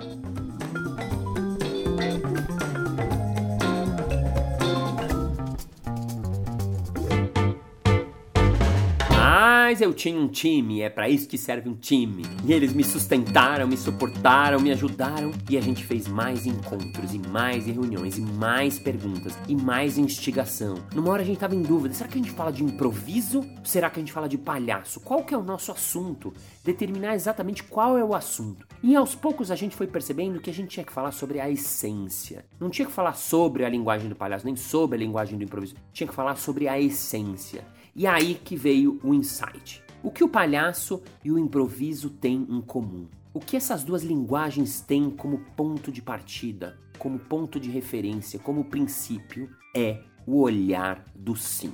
Mas 9.68 9.82
eu 9.82 9.94
tinha 9.94 10.18
um 10.18 10.30
time, 10.30 10.82
é 10.82 10.90
para 10.90 11.10
isso 11.10 11.28
que 11.28 11.38
serve 11.38 11.68
um 11.68 11.76
time. 11.76 12.24
E 12.46 12.54
eles 12.54 12.72
me 12.72 12.86
sustentaram, 12.86 13.68
me 13.68 13.76
suportaram, 13.76 14.62
me 14.62 14.72
ajudaram 14.72 15.34
e 15.50 15.58
a 15.58 15.62
gente 15.62 15.84
fez 15.84 16.08
mais 16.08 16.46
encontros 16.46 17.14
e 17.14 17.20
mais 17.20 17.66
reuniões 17.66 18.18
e 18.18 18.22
mais 18.22 18.80
perguntas 18.80 19.38
e 19.46 19.58
mais 19.58 19.98
instigação. 19.98 20.76
Numa 20.96 21.12
hora 21.12 21.22
a 21.22 21.26
gente 21.26 21.40
tava 21.40 21.54
em 21.54 21.62
dúvida, 21.62 21.94
será 21.94 22.10
que 22.10 22.18
a 22.18 22.22
gente 22.22 22.32
fala 22.32 22.50
de 22.50 22.64
improviso? 22.64 23.44
Será 23.62 23.90
que 23.90 24.00
a 24.00 24.02
gente 24.02 24.14
fala 24.14 24.30
de 24.30 24.38
palhaço? 24.38 25.02
Qual 25.02 25.26
que 25.26 25.34
é 25.34 25.38
o 25.38 25.44
nosso 25.44 25.70
assunto? 25.70 26.34
Determinar 26.64 27.16
exatamente 27.16 27.62
qual 27.62 27.98
é 27.98 28.04
o 28.06 28.16
assunto. 28.16 28.66
E 28.82 28.96
aos 28.96 29.16
poucos 29.16 29.52
a 29.52 29.56
gente 29.58 29.76
foi 29.76 29.88
percebendo 29.88 30.40
que 30.40 30.50
a 30.50 30.54
gente 30.54 30.70
tinha 30.70 30.86
que 30.86 30.94
falar 30.94 31.12
sobre 31.12 31.42
a 31.42 31.50
essência. 31.50 32.46
Não 32.58 32.70
tinha 32.70 32.86
que 32.86 32.94
falar 32.94 33.16
sobre 33.16 33.66
a 33.66 33.70
linguagem 33.70 34.08
do 34.08 34.16
palhaço, 34.16 34.46
nem 34.46 34.56
sobre 34.56 34.96
a 34.96 35.00
linguagem 35.00 35.38
do 35.38 35.44
improviso. 35.44 35.76
Tinha 35.92 36.08
que 36.08 36.16
falar 36.16 36.38
sobre 36.38 36.70
a 36.70 36.80
essência. 36.80 37.66
E 37.98 38.06
aí 38.06 38.36
que 38.36 38.56
veio 38.56 39.00
o 39.04 39.12
insight. 39.12 39.84
O 40.04 40.12
que 40.12 40.24
o 40.24 40.30
palhaço 40.30 41.02
e 41.26 41.32
o 41.32 41.40
improviso 41.40 42.12
têm 42.12 42.46
em 42.48 42.62
comum? 42.62 43.08
O 43.34 43.40
que 43.40 43.58
essas 43.58 43.84
duas 43.84 44.04
linguagens 44.04 44.80
têm 44.80 45.10
como 45.10 45.40
ponto 45.56 45.92
de 45.92 46.00
partida, 46.00 46.78
como 47.00 47.18
ponto 47.18 47.60
de 47.60 47.72
referência, 47.72 48.38
como 48.38 48.66
princípio, 48.66 49.50
é 49.76 50.04
o 50.28 50.42
olhar 50.42 51.04
do 51.16 51.36
sim. 51.36 51.74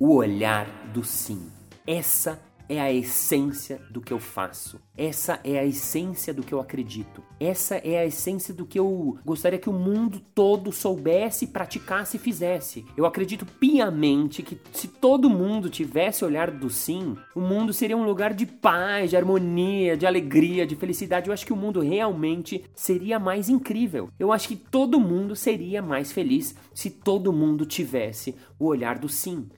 O 0.00 0.14
olhar 0.14 0.66
do 0.94 1.04
sim. 1.04 1.50
Essa 1.86 2.40
é 2.68 2.80
a 2.80 2.92
essência 2.92 3.80
do 3.90 4.00
que 4.00 4.12
eu 4.12 4.18
faço. 4.18 4.80
Essa 4.96 5.40
é 5.44 5.58
a 5.58 5.64
essência 5.64 6.34
do 6.34 6.42
que 6.42 6.52
eu 6.52 6.60
acredito. 6.60 7.22
Essa 7.40 7.76
é 7.76 7.98
a 7.98 8.06
essência 8.06 8.52
do 8.52 8.66
que 8.66 8.78
eu 8.78 9.16
gostaria 9.24 9.58
que 9.58 9.70
o 9.70 9.72
mundo 9.72 10.20
todo 10.34 10.72
soubesse, 10.72 11.46
praticasse 11.46 12.16
e 12.16 12.20
fizesse. 12.20 12.84
Eu 12.96 13.06
acredito 13.06 13.46
piamente 13.46 14.42
que 14.42 14.60
se 14.72 14.88
todo 14.88 15.30
mundo 15.30 15.70
tivesse 15.70 16.24
olhar 16.24 16.50
do 16.50 16.68
sim, 16.68 17.16
o 17.34 17.40
mundo 17.40 17.72
seria 17.72 17.96
um 17.96 18.04
lugar 18.04 18.34
de 18.34 18.44
paz, 18.44 19.10
de 19.10 19.16
harmonia, 19.16 19.96
de 19.96 20.06
alegria, 20.06 20.66
de 20.66 20.76
felicidade. 20.76 21.28
Eu 21.28 21.32
acho 21.32 21.46
que 21.46 21.52
o 21.52 21.56
mundo 21.56 21.80
realmente 21.80 22.64
seria 22.74 23.18
mais 23.18 23.48
incrível. 23.48 24.10
Eu 24.18 24.32
acho 24.32 24.48
que 24.48 24.56
todo 24.56 25.00
mundo 25.00 25.34
seria 25.36 25.80
mais 25.80 26.12
feliz 26.12 26.54
se 26.74 26.90
todo 26.90 27.32
mundo 27.32 27.64
tivesse 27.64 28.34
o 28.58 28.66
olhar 28.66 28.98
do 28.98 29.08
sim. 29.08 29.48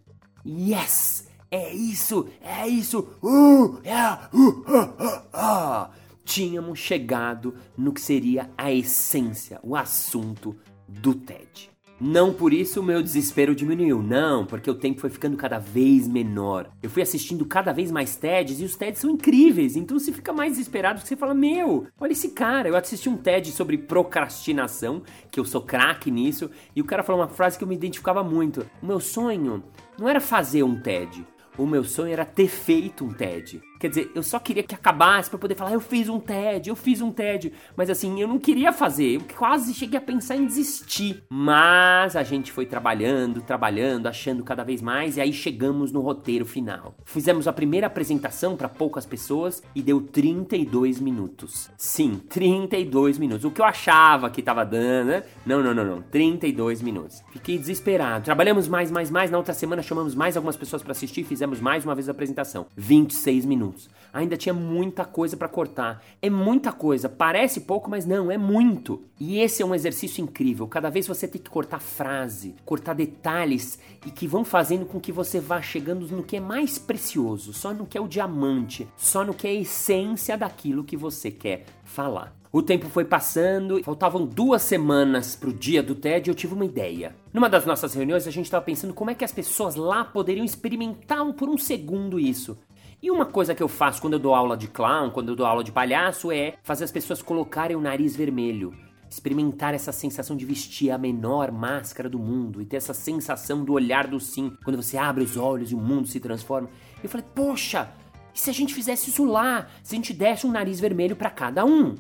Yes! 0.45 1.30
É 1.51 1.75
isso, 1.75 2.29
é 2.41 2.69
isso. 2.69 3.09
Uh, 3.21 3.81
yeah, 3.85 4.31
uh, 4.33 4.39
uh, 4.39 4.85
uh, 5.03 5.87
uh. 5.87 5.91
Tínhamos 6.25 6.79
chegado 6.79 7.57
no 7.77 7.93
que 7.93 8.01
seria 8.01 8.49
a 8.57 8.73
essência, 8.73 9.59
o 9.65 9.75
assunto 9.75 10.57
do 10.87 11.13
TED. 11.13 11.69
Não 12.01 12.33
por 12.33 12.53
isso 12.55 12.81
o 12.81 12.83
meu 12.85 13.03
desespero 13.03 13.55
diminuiu, 13.55 14.01
não, 14.01 14.47
porque 14.47 14.71
o 14.71 14.75
tempo 14.75 15.01
foi 15.01 15.11
ficando 15.11 15.37
cada 15.37 15.59
vez 15.59 16.07
menor. 16.07 16.71
Eu 16.83 16.89
fui 16.89 17.03
assistindo 17.03 17.45
cada 17.45 17.73
vez 17.73 17.91
mais 17.91 18.17
TEDs 18.17 18.61
e 18.61 18.65
os 18.65 18.77
TEDs 18.77 19.01
são 19.01 19.11
incríveis, 19.11 19.77
então 19.77 19.99
você 19.99 20.13
fica 20.13 20.33
mais 20.33 20.53
desesperado 20.53 21.01
porque 21.01 21.09
você 21.09 21.17
fala: 21.17 21.35
Meu, 21.35 21.89
olha 22.01 22.13
esse 22.13 22.29
cara. 22.29 22.69
Eu 22.69 22.77
assisti 22.77 23.09
um 23.09 23.17
TED 23.17 23.51
sobre 23.51 23.77
procrastinação, 23.77 25.03
que 25.31 25.41
eu 25.41 25.45
sou 25.45 25.61
craque 25.61 26.11
nisso, 26.13 26.49
e 26.75 26.81
o 26.81 26.87
cara 26.87 27.03
falou 27.03 27.21
uma 27.21 27.29
frase 27.29 27.59
que 27.59 27.65
eu 27.65 27.69
me 27.69 27.75
identificava 27.75 28.23
muito: 28.23 28.65
O 28.81 28.87
meu 28.87 29.01
sonho 29.01 29.63
não 29.99 30.09
era 30.09 30.21
fazer 30.21 30.63
um 30.63 30.81
TED, 30.81 31.27
o 31.63 31.67
meu 31.67 31.85
sonho 31.85 32.13
era 32.13 32.25
ter 32.25 32.49
feito 32.49 33.05
um 33.05 33.13
TED. 33.13 33.61
Quer 33.81 33.89
dizer, 33.89 34.13
eu 34.15 34.23
só 34.23 34.39
queria 34.39 34.63
que 34.63 34.75
acabasse 34.75 35.31
para 35.31 35.39
poder 35.39 35.55
falar, 35.55 35.73
eu 35.73 35.81
fiz 35.81 36.07
um 36.07 36.21
TED, 36.21 36.69
eu 36.69 36.77
fiz 36.77 37.01
um 37.01 37.11
TED. 37.11 37.51
Mas 37.75 37.89
assim, 37.89 38.21
eu 38.21 38.29
não 38.29 38.39
queria 38.39 38.75
fazer, 38.75 39.17
eu 39.17 39.23
quase 39.39 39.73
cheguei 39.73 39.97
a 39.97 40.03
pensar 40.03 40.37
em 40.37 40.45
desistir. 40.45 41.23
Mas 41.31 42.15
a 42.15 42.23
gente 42.23 42.53
foi 42.53 42.67
trabalhando, 42.67 43.41
trabalhando, 43.41 44.07
achando 44.07 44.45
cada 44.45 44.63
vez 44.63 44.83
mais 44.83 45.17
e 45.17 45.23
aí 45.23 45.33
chegamos 45.33 45.93
no 45.93 46.03
roteiro 46.03 46.45
final. 46.45 46.95
Fizemos 47.07 47.49
a 47.49 47.55
primeira 47.55 47.87
apresentação 47.87 48.55
para 48.55 48.69
poucas 48.69 49.07
pessoas 49.07 49.63
e 49.75 49.81
deu 49.81 50.03
32 50.03 51.01
minutos. 51.01 51.71
Sim, 51.79 52.21
32 52.29 53.17
minutos. 53.17 53.47
O 53.47 53.51
que 53.51 53.63
eu 53.63 53.65
achava 53.65 54.29
que 54.29 54.43
tava 54.43 54.63
dando, 54.63 55.09
né? 55.09 55.23
Não, 55.47 55.63
não, 55.63 55.73
não, 55.73 55.87
não. 55.87 56.03
32 56.03 56.83
minutos. 56.83 57.23
Fiquei 57.33 57.57
desesperado. 57.57 58.27
Trabalhamos 58.27 58.69
mais, 58.69 58.91
mais, 58.91 59.11
mais. 59.11 59.31
Na 59.31 59.39
outra 59.39 59.55
semana 59.55 59.81
chamamos 59.81 60.15
mais 60.15 60.37
algumas 60.37 60.59
pessoas 60.59 60.83
para 60.83 60.93
assistir, 60.93 61.25
fizemos 61.25 61.63
mais 61.63 61.83
uma 61.83 61.95
vez 61.95 62.11
a 62.11 62.13
apresentação. 62.13 62.67
26 62.77 63.47
minutos 63.47 63.70
Ainda 64.13 64.37
tinha 64.37 64.53
muita 64.53 65.05
coisa 65.05 65.37
para 65.37 65.49
cortar. 65.49 66.03
É 66.21 66.29
muita 66.29 66.73
coisa. 66.73 67.09
Parece 67.09 67.61
pouco, 67.61 67.89
mas 67.89 68.05
não, 68.05 68.31
é 68.31 68.37
muito. 68.37 69.03
E 69.19 69.39
esse 69.39 69.63
é 69.63 69.67
um 69.67 69.75
exercício 69.75 70.23
incrível. 70.23 70.67
Cada 70.67 70.91
vez 70.91 71.07
você 71.07 71.29
tem 71.29 71.41
que 71.41 71.51
cortar 71.51 71.81
frase, 71.81 72.55
cortar 72.65 72.95
detalhes 72.95 73.79
e 74.05 74.11
que 74.11 74.27
vão 74.27 74.45
fazendo 74.45 74.85
com 74.85 75.01
que 75.01 75.13
você 75.13 75.39
vá 75.39 75.63
chegando 75.63 76.07
no 76.09 76.23
que 76.23 76.37
é 76.37 76.41
mais 76.41 76.79
precioso, 76.79 77.53
só 77.53 77.73
no 77.73 77.87
que 77.87 77.97
é 77.97 78.01
o 78.01 78.09
diamante, 78.09 78.89
só 78.97 79.25
no 79.25 79.35
que 79.35 79.47
é 79.47 79.51
a 79.51 79.55
essência 79.55 80.37
daquilo 80.37 80.85
que 80.85 80.97
você 80.97 81.31
quer 81.31 81.65
falar. 81.85 82.41
O 82.53 82.63
tempo 82.63 82.89
foi 82.89 83.05
passando, 83.05 83.81
faltavam 83.85 84.27
duas 84.27 84.63
semanas 84.63 85.37
pro 85.37 85.53
dia 85.53 85.81
do 85.85 85.95
TED 85.95 86.29
e 86.29 86.31
eu 86.33 86.35
tive 86.35 86.53
uma 86.53 86.65
ideia. 86.65 87.15
Numa 87.33 87.49
das 87.49 87.65
nossas 87.65 87.95
reuniões, 87.95 88.27
a 88.27 88.31
gente 88.33 88.47
estava 88.47 88.65
pensando 88.65 88.93
como 88.93 89.09
é 89.09 89.15
que 89.15 89.25
as 89.25 89.31
pessoas 89.31 89.77
lá 89.77 90.05
poderiam 90.05 90.45
experimentar 90.45 91.25
por 91.35 91.49
um 91.49 91.57
segundo 91.57 92.19
isso. 92.19 92.59
E 93.03 93.11
uma 93.11 93.25
coisa 93.25 93.55
que 93.55 93.63
eu 93.63 93.69
faço 93.69 93.99
quando 93.99 94.13
eu 94.13 94.19
dou 94.19 94.35
aula 94.35 94.59
de 94.59 94.69
clown, 94.69 95.11
quando 95.11 95.31
eu 95.31 95.37
dou 95.37 95.47
aula 95.47 95.65
de 95.65 95.73
palhaço, 95.73 96.31
é 96.31 96.57
fazer 96.63 96.85
as 96.85 96.93
pessoas 96.93 97.23
colocarem 97.23 97.75
o 97.75 97.81
nariz 97.81 98.15
vermelho. 98.15 98.75
Experimentar 99.09 99.73
essa 99.73 99.91
sensação 99.91 100.37
de 100.37 100.45
vestir 100.45 100.91
a 100.91 100.99
menor 100.99 101.51
máscara 101.51 102.11
do 102.11 102.19
mundo 102.19 102.61
e 102.61 102.67
ter 102.67 102.77
essa 102.77 102.93
sensação 102.93 103.65
do 103.65 103.73
olhar 103.73 104.07
do 104.07 104.21
sim, 104.21 104.53
quando 104.63 104.77
você 104.77 104.99
abre 104.99 105.25
os 105.25 105.39
olhos 105.39 105.73
e 105.73 105.75
o 105.75 105.81
mundo 105.81 106.09
se 106.09 106.21
transforma. 106.21 106.69
Eu 107.03 107.09
falei, 107.09 107.25
poxa, 107.35 107.91
e 108.35 108.39
se 108.39 108.51
a 108.51 108.53
gente 108.53 108.75
fizesse 108.75 109.09
isso 109.09 109.25
lá? 109.25 109.67
Se 109.83 109.95
a 109.95 109.97
gente 109.97 110.13
desse 110.13 110.47
um 110.47 110.53
nariz 110.53 110.79
vermelho 110.79 111.17
para 111.17 111.31
cada 111.31 111.65
um? 111.65 111.95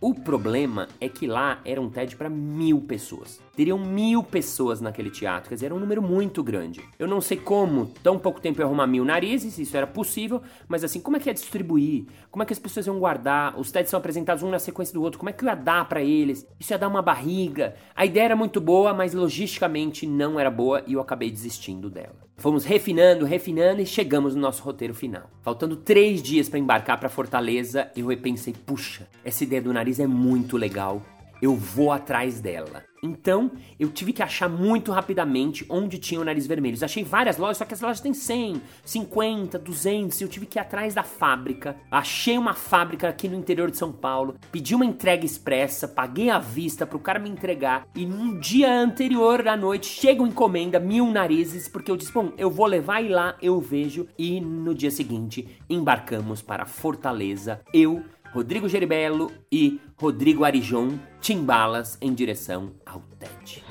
O 0.00 0.14
problema 0.14 0.86
é 1.00 1.08
que 1.08 1.26
lá 1.26 1.60
era 1.64 1.80
um 1.80 1.90
TED 1.90 2.14
para 2.14 2.30
mil 2.30 2.80
pessoas. 2.82 3.40
Teriam 3.56 3.78
mil 3.78 4.22
pessoas 4.22 4.82
naquele 4.82 5.08
teatro, 5.08 5.48
quer 5.48 5.54
dizer, 5.54 5.66
era 5.66 5.74
um 5.74 5.80
número 5.80 6.02
muito 6.02 6.42
grande. 6.44 6.82
Eu 6.98 7.08
não 7.08 7.22
sei 7.22 7.38
como, 7.38 7.86
tão 8.02 8.18
pouco 8.18 8.38
tempo 8.38 8.60
eu 8.60 8.66
arrumar 8.66 8.86
mil 8.86 9.02
narizes, 9.02 9.58
isso 9.58 9.74
era 9.74 9.86
possível, 9.86 10.42
mas 10.68 10.84
assim, 10.84 11.00
como 11.00 11.16
é 11.16 11.20
que 11.20 11.30
ia 11.30 11.32
distribuir? 11.32 12.04
Como 12.30 12.42
é 12.42 12.46
que 12.46 12.52
as 12.52 12.58
pessoas 12.58 12.86
iam 12.86 12.98
guardar? 12.98 13.58
Os 13.58 13.72
TEDs 13.72 13.88
são 13.88 13.98
apresentados 13.98 14.42
um 14.42 14.50
na 14.50 14.58
sequência 14.58 14.92
do 14.92 15.02
outro, 15.02 15.18
como 15.18 15.30
é 15.30 15.32
que 15.32 15.42
ia 15.42 15.54
dar 15.54 15.88
para 15.88 16.02
eles? 16.02 16.46
Isso 16.60 16.74
ia 16.74 16.78
dar 16.78 16.88
uma 16.88 17.00
barriga. 17.00 17.74
A 17.94 18.04
ideia 18.04 18.26
era 18.26 18.36
muito 18.36 18.60
boa, 18.60 18.92
mas 18.92 19.14
logisticamente 19.14 20.06
não 20.06 20.38
era 20.38 20.50
boa 20.50 20.82
e 20.86 20.92
eu 20.92 21.00
acabei 21.00 21.30
desistindo 21.30 21.88
dela. 21.88 22.26
Fomos 22.36 22.66
refinando, 22.66 23.24
refinando 23.24 23.80
e 23.80 23.86
chegamos 23.86 24.34
no 24.34 24.42
nosso 24.42 24.62
roteiro 24.62 24.92
final. 24.92 25.30
Faltando 25.40 25.76
três 25.76 26.22
dias 26.22 26.50
para 26.50 26.58
embarcar 26.58 27.00
para 27.00 27.08
Fortaleza, 27.08 27.90
eu 27.96 28.08
repensei: 28.08 28.52
puxa, 28.52 29.08
essa 29.24 29.42
ideia 29.42 29.62
do 29.62 29.72
nariz 29.72 29.98
é 29.98 30.06
muito 30.06 30.58
legal. 30.58 31.00
Eu 31.40 31.54
vou 31.54 31.92
atrás 31.92 32.40
dela. 32.40 32.84
Então, 33.02 33.52
eu 33.78 33.90
tive 33.90 34.12
que 34.12 34.22
achar 34.22 34.48
muito 34.48 34.90
rapidamente 34.90 35.64
onde 35.68 35.98
tinha 35.98 36.20
o 36.20 36.24
nariz 36.24 36.46
vermelho. 36.46 36.76
Achei 36.82 37.04
várias 37.04 37.36
lojas, 37.36 37.58
só 37.58 37.64
que 37.64 37.74
as 37.74 37.80
lojas 37.80 38.00
têm 38.00 38.12
100, 38.12 38.60
50, 38.84 39.58
200, 39.58 40.20
e 40.20 40.24
eu 40.24 40.28
tive 40.28 40.46
que 40.46 40.58
ir 40.58 40.60
atrás 40.60 40.94
da 40.94 41.02
fábrica. 41.02 41.76
Achei 41.90 42.36
uma 42.36 42.54
fábrica 42.54 43.08
aqui 43.08 43.28
no 43.28 43.36
interior 43.36 43.70
de 43.70 43.76
São 43.76 43.92
Paulo, 43.92 44.36
pedi 44.50 44.74
uma 44.74 44.84
entrega 44.84 45.24
expressa, 45.24 45.86
paguei 45.86 46.30
à 46.30 46.38
vista 46.38 46.86
pro 46.86 46.98
cara 46.98 47.18
me 47.18 47.28
entregar, 47.28 47.86
e 47.94 48.04
no 48.04 48.40
dia 48.40 48.72
anterior 48.72 49.46
à 49.46 49.56
noite 49.56 49.86
chega 49.86 50.22
uma 50.22 50.28
encomenda, 50.28 50.80
mil 50.80 51.06
narizes, 51.10 51.68
porque 51.68 51.90
eu 51.90 51.96
disse, 51.96 52.12
bom, 52.12 52.32
eu 52.36 52.50
vou 52.50 52.66
levar 52.66 53.02
e 53.02 53.08
lá 53.08 53.36
eu 53.40 53.60
vejo, 53.60 54.06
e 54.18 54.40
no 54.40 54.74
dia 54.74 54.90
seguinte 54.90 55.60
embarcamos 55.68 56.42
para 56.42 56.66
Fortaleza, 56.66 57.60
eu 57.72 58.02
Rodrigo 58.36 58.68
Geribello 58.68 59.32
e 59.50 59.80
Rodrigo 59.96 60.44
Arijon 60.44 60.98
timbalas 61.22 61.96
em 62.02 62.12
direção 62.12 62.74
ao 62.84 63.00
TED. 63.18 63.64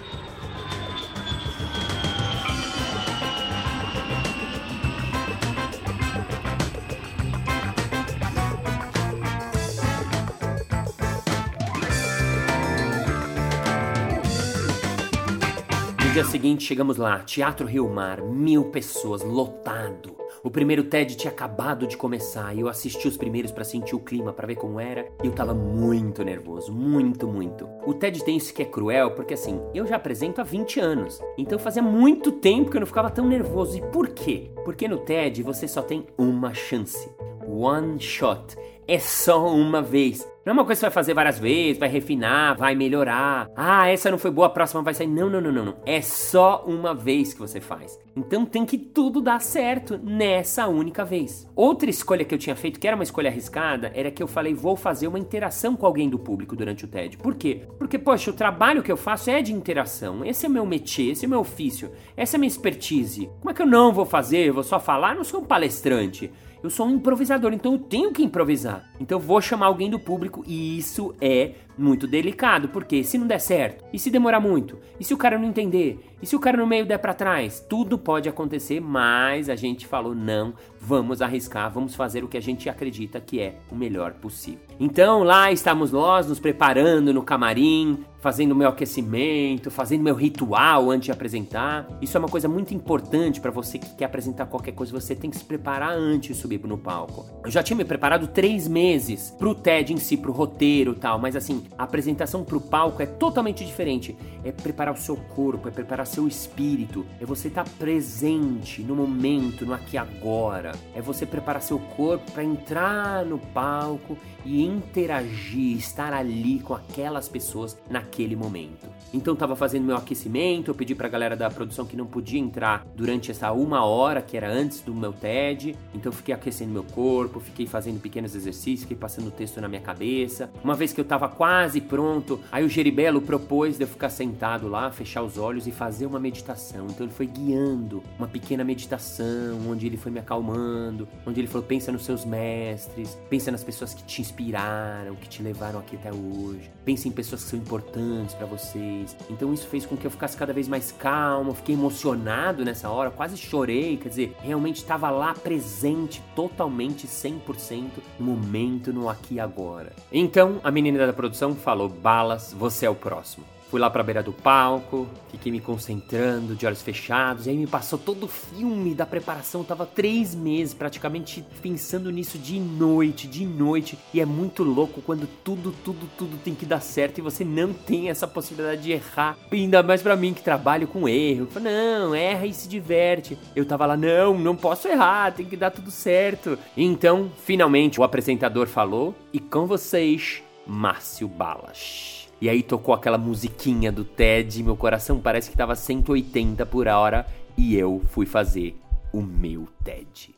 No 16.01 16.11
dia 16.11 16.25
seguinte 16.25 16.63
chegamos 16.63 16.97
lá, 16.97 17.19
Teatro 17.19 17.67
Rio 17.67 17.87
Mar, 17.87 18.19
mil 18.23 18.71
pessoas, 18.71 19.21
lotado. 19.21 20.24
O 20.45 20.51
primeiro 20.51 20.83
TED 20.83 21.15
tinha 21.15 21.33
acabado 21.33 21.87
de 21.87 21.97
começar 21.97 22.55
e 22.55 22.59
eu 22.59 22.69
assisti 22.69 23.07
os 23.07 23.17
primeiros 23.17 23.51
para 23.51 23.63
sentir 23.63 23.95
o 23.95 23.99
clima, 23.99 24.31
para 24.31 24.45
ver 24.45 24.53
como 24.53 24.79
era, 24.79 25.07
e 25.23 25.25
eu 25.25 25.33
tava 25.33 25.55
muito 25.55 26.23
nervoso, 26.23 26.71
muito, 26.71 27.27
muito. 27.27 27.67
O 27.83 27.95
TED 27.95 28.23
tem 28.23 28.37
isso 28.37 28.53
que 28.53 28.61
é 28.61 28.65
cruel, 28.65 29.15
porque 29.15 29.33
assim, 29.33 29.59
eu 29.73 29.87
já 29.87 29.95
apresento 29.95 30.39
há 30.39 30.43
20 30.43 30.79
anos, 30.79 31.19
então 31.35 31.57
fazia 31.57 31.81
muito 31.81 32.31
tempo 32.31 32.69
que 32.69 32.77
eu 32.77 32.81
não 32.81 32.85
ficava 32.85 33.09
tão 33.09 33.27
nervoso. 33.27 33.75
E 33.75 33.81
por 33.81 34.09
quê? 34.09 34.51
Porque 34.63 34.87
no 34.87 34.99
TED 34.99 35.41
você 35.41 35.67
só 35.67 35.81
tem 35.81 36.05
uma 36.15 36.53
chance. 36.53 37.09
One 37.47 37.99
shot. 37.99 38.55
É 38.87 38.99
só 38.99 39.51
uma 39.51 39.81
vez. 39.81 40.27
Não 40.45 40.51
é 40.51 40.53
uma 40.53 40.63
coisa 40.63 40.77
que 40.77 40.81
você 40.81 40.85
vai 40.85 40.93
fazer 40.93 41.13
várias 41.15 41.39
vezes, 41.39 41.79
vai 41.79 41.89
refinar, 41.89 42.55
vai 42.55 42.75
melhorar. 42.75 43.49
Ah, 43.55 43.89
essa 43.89 44.11
não 44.11 44.17
foi 44.19 44.29
boa, 44.29 44.45
a 44.45 44.51
próxima 44.51 44.83
vai 44.83 44.93
sair. 44.93 45.07
Não, 45.07 45.27
não, 45.27 45.41
não, 45.41 45.51
não. 45.51 45.77
É 45.87 46.01
só 46.01 46.63
uma 46.67 46.93
vez 46.93 47.33
que 47.33 47.39
você 47.39 47.59
faz. 47.59 47.99
Então 48.15 48.45
tem 48.45 48.63
que 48.63 48.77
tudo 48.77 49.21
dar 49.21 49.41
certo 49.41 49.97
nessa 49.97 50.67
única 50.67 51.03
vez. 51.03 51.49
Outra 51.55 51.89
escolha 51.89 52.23
que 52.23 52.35
eu 52.35 52.37
tinha 52.37 52.55
feito, 52.55 52.79
que 52.79 52.85
era 52.87 52.95
uma 52.95 53.03
escolha 53.03 53.27
arriscada, 53.27 53.91
era 53.95 54.11
que 54.11 54.21
eu 54.21 54.27
falei, 54.27 54.53
vou 54.53 54.75
fazer 54.75 55.07
uma 55.07 55.17
interação 55.17 55.75
com 55.75 55.87
alguém 55.87 56.07
do 56.07 56.19
público 56.19 56.55
durante 56.55 56.85
o 56.85 56.87
TED. 56.87 57.17
Por 57.17 57.33
quê? 57.33 57.63
Porque, 57.79 57.97
poxa, 57.97 58.29
o 58.29 58.35
trabalho 58.35 58.83
que 58.83 58.91
eu 58.91 58.97
faço 58.97 59.31
é 59.31 59.41
de 59.41 59.51
interação. 59.51 60.23
Esse 60.23 60.45
é 60.45 60.49
meu 60.49 60.63
métier, 60.63 61.13
esse 61.13 61.25
é 61.25 61.27
meu 61.27 61.39
ofício, 61.39 61.91
essa 62.15 62.37
é 62.37 62.37
minha 62.37 62.47
expertise. 62.47 63.31
Como 63.39 63.49
é 63.49 63.53
que 63.55 63.63
eu 63.63 63.65
não 63.65 63.91
vou 63.91 64.05
fazer? 64.05 64.49
Eu 64.49 64.53
vou 64.53 64.63
só 64.63 64.79
falar? 64.79 65.13
Eu 65.13 65.17
não 65.17 65.23
sou 65.23 65.41
um 65.41 65.45
palestrante. 65.45 66.31
Eu 66.65 66.69
sou 66.71 66.87
um 66.87 66.95
improvisador, 66.95 67.53
então 67.53 67.73
eu 67.73 67.77
tenho 67.77 68.11
que 68.11 68.23
improvisar. 68.23 68.89
Então 68.99 69.19
eu 69.19 69.21
vou 69.23 69.39
chamar 69.39 69.67
alguém 69.67 69.87
do 69.87 69.99
público 69.99 70.34
e 70.45 70.77
isso 70.77 71.15
é 71.21 71.51
muito 71.77 72.07
delicado, 72.07 72.69
porque 72.69 73.03
se 73.03 73.17
não 73.17 73.27
der 73.27 73.39
certo, 73.39 73.83
e 73.91 73.99
se 73.99 74.09
demorar 74.09 74.39
muito, 74.39 74.77
e 74.99 75.03
se 75.03 75.13
o 75.13 75.17
cara 75.17 75.37
não 75.37 75.47
entender, 75.49 75.99
e 76.21 76.25
se 76.25 76.35
o 76.35 76.39
cara 76.39 76.57
no 76.57 76.67
meio 76.67 76.85
der 76.85 76.97
para 76.97 77.13
trás, 77.13 77.63
tudo 77.69 77.97
pode 77.97 78.29
acontecer, 78.29 78.79
mas 78.79 79.49
a 79.49 79.55
gente 79.55 79.85
falou 79.85 80.15
não, 80.15 80.53
vamos 80.79 81.21
arriscar, 81.21 81.71
vamos 81.71 81.95
fazer 81.95 82.23
o 82.23 82.27
que 82.27 82.37
a 82.37 82.41
gente 82.41 82.69
acredita 82.69 83.19
que 83.19 83.39
é 83.39 83.55
o 83.71 83.75
melhor 83.75 84.13
possível. 84.13 84.59
Então 84.79 85.23
lá 85.23 85.51
estamos 85.51 85.91
nós 85.91 86.27
nos 86.27 86.39
preparando 86.39 87.13
no 87.13 87.23
camarim, 87.23 88.05
fazendo 88.25 88.55
meu 88.55 88.69
aquecimento, 88.69 89.69
fazendo 89.69 90.03
meu 90.03 90.15
ritual 90.15 90.89
antes 90.89 91.05
de 91.05 91.11
apresentar. 91.11 91.87
Isso 92.01 92.17
é 92.17 92.19
uma 92.19 92.27
coisa 92.27 92.47
muito 92.47 92.73
importante 92.73 93.39
para 93.39 93.51
você 93.51 93.77
que 93.77 93.95
quer 93.95 94.05
apresentar 94.05 94.47
qualquer 94.47 94.71
coisa, 94.71 94.91
você 94.91 95.15
tem 95.15 95.29
que 95.29 95.37
se 95.37 95.43
preparar 95.43 95.91
antes 95.91 96.35
de 96.35 96.41
subir 96.41 96.59
no 96.65 96.77
palco. 96.77 97.25
Eu 97.43 97.51
já 97.51 97.61
tinha 97.61 97.77
me 97.77 97.85
preparado 97.85 98.27
três 98.27 98.67
meses 98.67 99.29
pro 99.37 99.53
TED 99.53 99.93
em 99.93 99.97
si, 99.97 100.17
pro 100.17 100.31
roteiro 100.31 100.93
e 100.93 100.95
tal, 100.95 101.19
mas 101.19 101.35
assim, 101.35 101.63
a 101.77 101.83
apresentação 101.83 102.43
pro 102.43 102.61
palco 102.61 103.01
é 103.01 103.05
totalmente 103.05 103.65
diferente. 103.65 104.15
É 104.43 104.51
preparar 104.51 104.93
o 104.93 104.97
seu 104.97 105.15
corpo, 105.15 105.67
é 105.67 105.71
preparar 105.71 106.05
seu 106.07 106.27
espírito, 106.27 107.05
é 107.19 107.25
você 107.25 107.47
estar 107.47 107.63
tá 107.63 107.71
presente 107.77 108.81
no 108.81 108.95
momento, 108.95 109.65
no 109.65 109.73
aqui 109.73 109.95
e 109.95 109.97
agora. 109.97 110.71
É 110.93 111.01
você 111.01 111.25
preparar 111.25 111.61
seu 111.61 111.79
corpo 111.79 112.31
para 112.31 112.43
entrar 112.43 113.25
no 113.25 113.37
palco 113.37 114.17
e 114.45 114.63
interagir, 114.63 115.77
estar 115.77 116.13
ali 116.13 116.59
com 116.59 116.73
aquelas 116.73 117.27
pessoas 117.27 117.77
naquele 117.89 118.35
momento. 118.35 118.87
Então 119.13 119.35
tava 119.35 119.55
fazendo 119.55 119.85
meu 119.85 119.95
aquecimento, 119.95 120.69
eu 120.69 120.75
pedi 120.75 120.93
pra 120.93 121.07
galera 121.07 121.35
da 121.35 121.49
produção 121.49 121.85
que 121.85 121.97
não 121.97 122.05
podia 122.05 122.39
entrar 122.39 122.85
durante 122.95 123.31
essa 123.31 123.51
uma 123.51 123.83
hora 123.83 124.21
que 124.21 124.37
era 124.37 124.51
antes 124.51 124.81
do 124.81 124.93
meu 124.93 125.13
TED. 125.13 125.75
Então 125.93 126.11
fiquei 126.11 126.33
aquecendo 126.33 126.71
meu 126.71 126.83
corpo, 126.83 127.39
fiquei 127.39 127.65
fazendo 127.65 127.99
pequenos 127.99 128.35
exercícios, 128.35 128.81
fiquei 128.81 128.97
passando 128.97 129.27
o 129.27 129.31
texto 129.31 129.59
na 129.59 129.67
minha 129.67 129.81
cabeça. 129.81 130.51
Uma 130.63 130.75
vez 130.75 130.93
que 130.93 131.01
eu 131.01 131.05
tava 131.05 131.27
quase 131.27 131.54
pronto, 131.87 132.39
aí 132.51 132.63
o 132.63 132.69
Geribelo 132.69 133.21
propôs 133.21 133.77
de 133.77 133.83
eu 133.83 133.87
ficar 133.87 134.09
sentado 134.09 134.67
lá, 134.67 134.91
fechar 134.91 135.21
os 135.21 135.37
olhos 135.37 135.67
e 135.67 135.71
fazer 135.71 136.05
uma 136.05 136.19
meditação. 136.19 136.87
Então 136.89 137.05
ele 137.05 137.13
foi 137.13 137.25
guiando 137.25 138.03
uma 138.17 138.27
pequena 138.27 138.63
meditação, 138.63 139.59
onde 139.69 139.85
ele 139.85 139.97
foi 139.97 140.11
me 140.11 140.19
acalmando, 140.19 141.07
onde 141.25 141.39
ele 141.39 141.47
falou: 141.47 141.65
pensa 141.65 141.91
nos 141.91 142.03
seus 142.03 142.25
mestres, 142.25 143.17
pensa 143.29 143.51
nas 143.51 143.63
pessoas 143.63 143.93
que 143.93 144.03
te 144.03 144.21
inspiraram, 144.21 145.15
que 145.15 145.27
te 145.27 145.41
levaram 145.41 145.79
aqui 145.79 145.95
até 145.95 146.11
hoje. 146.11 146.71
Pense 146.83 147.07
em 147.07 147.11
pessoas 147.11 147.43
que 147.43 147.49
são 147.49 147.59
importantes 147.59 148.35
para 148.35 148.45
vocês. 148.45 149.15
Então 149.29 149.53
isso 149.53 149.67
fez 149.67 149.85
com 149.85 149.95
que 149.95 150.05
eu 150.05 150.11
ficasse 150.11 150.37
cada 150.37 150.53
vez 150.53 150.67
mais 150.67 150.91
calmo, 150.91 151.53
fiquei 151.53 151.75
emocionado 151.75 152.63
nessa 152.63 152.89
hora, 152.89 153.11
quase 153.11 153.37
chorei, 153.37 153.97
quer 153.97 154.09
dizer, 154.09 154.35
realmente 154.41 154.77
estava 154.77 155.09
lá 155.09 155.33
presente 155.33 156.21
totalmente 156.35 157.07
100% 157.07 157.89
no 158.19 158.25
momento, 158.25 158.93
no 158.93 159.09
aqui 159.09 159.35
e 159.35 159.39
agora. 159.39 159.91
Então 160.11 160.59
a 160.63 160.71
menina 160.71 161.05
da 161.05 161.13
produção 161.13 161.44
falou: 161.53 161.89
"Balas, 161.89 162.55
você 162.57 162.85
é 162.85 162.89
o 162.89 162.95
próximo". 162.95 163.45
Fui 163.75 163.81
lá 163.81 163.89
pra 163.89 164.03
beira 164.03 164.23
do 164.23 164.31
palco, 164.31 165.05
fiquei 165.31 165.51
me 165.51 165.59
concentrando, 165.59 166.55
de 166.55 166.67
olhos 166.67 166.81
fechados, 166.81 167.45
e 167.45 167.49
aí 167.49 167.57
me 167.57 167.65
passou 167.67 167.99
todo 167.99 168.23
o 168.23 168.27
filme 168.27 168.93
da 168.93 169.07
preparação. 169.07 169.61
Eu 169.61 169.65
tava 169.65 169.87
três 169.87 170.35
meses 170.35 170.73
praticamente 170.73 171.43
pensando 171.61 172.11
nisso 172.11 172.37
de 172.37 172.59
noite, 172.59 173.27
de 173.27 173.43
noite. 173.43 173.97
E 174.13 174.21
é 174.21 174.25
muito 174.25 174.63
louco 174.63 175.01
quando 175.01 175.27
tudo, 175.43 175.73
tudo, 175.83 176.07
tudo 176.15 176.37
tem 176.37 176.55
que 176.55 176.65
dar 176.65 176.79
certo 176.79 177.17
e 177.17 177.21
você 177.21 177.43
não 177.43 177.73
tem 177.73 178.09
essa 178.09 178.27
possibilidade 178.27 178.83
de 178.83 178.91
errar. 178.91 179.35
Ainda 179.51 179.81
mais 179.81 180.01
para 180.01 180.15
mim 180.15 180.33
que 180.33 180.41
trabalho 180.43 180.87
com 180.87 181.09
erro. 181.09 181.49
Eu 181.53 181.59
não, 181.61 182.15
erra 182.15 182.45
e 182.45 182.53
se 182.53 182.69
diverte. 182.69 183.37
Eu 183.55 183.65
tava 183.65 183.87
lá, 183.87 183.97
não, 183.97 184.37
não 184.37 184.55
posso 184.55 184.87
errar, 184.87 185.33
tem 185.33 185.45
que 185.45 185.57
dar 185.57 185.71
tudo 185.71 185.89
certo. 185.89 186.57
Então, 186.77 187.31
finalmente, 187.43 187.99
o 187.99 188.03
apresentador 188.03 188.67
falou, 188.67 189.13
e 189.33 189.39
com 189.39 189.65
vocês, 189.65 190.44
Márcio 190.65 191.27
Balas. 191.27 192.27
E 192.41 192.49
aí 192.49 192.63
tocou 192.63 192.93
aquela 192.93 193.17
musiquinha 193.17 193.91
do 193.91 194.03
Ted, 194.03 194.61
meu 194.63 194.75
coração 194.75 195.19
parece 195.21 195.49
que 195.49 195.57
tava 195.57 195.75
180 195.75 196.65
por 196.65 196.87
hora 196.87 197.25
e 197.57 197.75
eu 197.75 198.01
fui 198.09 198.25
fazer 198.25 198.77
o 199.13 199.21
meu 199.21 199.67
TED. 199.83 200.35